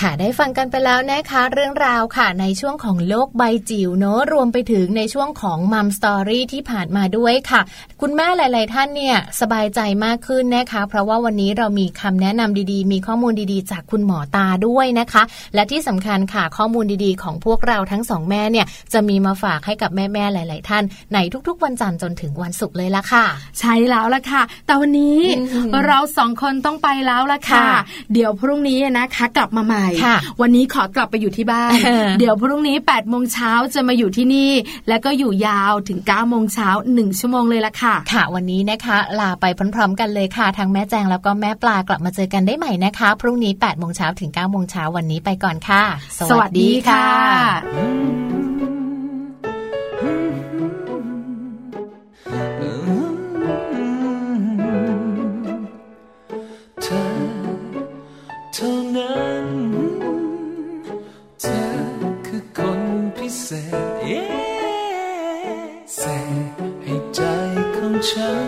[0.00, 7.60] ครับค่ะได้ฟังกันไปแล้วนะคะ เรื่องราวค่ะ ในช่วงของโลกใบจิ๋วเนอะรวมไปถึงในช่วงของมัมสตอรี่ที่ผ่านมาด้วยค่ะ
[8.00, 15.22] คุณแม่หลาย ๆ ท่านเนี่ยสบายใจมากขึ้นนะคะ เพราะว่าวันนี้เรามีคำแนะนำดีๆ มีข้อมูลดีๆ จากคุณหมอตาด้วยนะคะ
[15.54, 20.84] และที่สำคัญค่ะข้อมูลดีๆ ของพวกเราทั้งสองแม่เนี่ยจะมีมาฝากให้กับแม่ ๆ หลาย ๆ ท่าน
[21.14, 21.18] ใน
[21.48, 23.24] ทุก ๆ วันจันทร์จนถึงวันศุกร์เลยละค่ะ
[23.58, 25.18] ใช่แล้วละค่ะ แต่วันนี้
[25.86, 27.66] เราสองคนต้องไปแล้วละค่ะ
[28.12, 29.87] เดี๋ยวพรุ่งนี้นะคะกลับมาใหม่
[30.40, 31.72] วันนี้ขอกลับไปอยู่ที่บ้าน
[32.18, 34.50] เดี๋ยวพรุ่งนี้8ปดโมงเช้าจะมาอยู่ที่นี่
[34.88, 45.82] แล้วก็อยู่ยาวถึง9ก้าโมงเช้าหนึ่งชั่วโมงเลยละค่ะ ค่ะ วันนี้นะคะลาไปพร้อมๆกันเลยค่ะทางแม่แจงแล้วก็แม่ปลากลับมาเจอกันได้ใหม่นะคะ พรุ่งนี้8ปดโมงเช้าถึง9ก้าโมงเช้าวันนี้ไปก่อนค่ะ
[46.30, 47.06] สวัสดีค่ะ
[68.08, 68.47] ข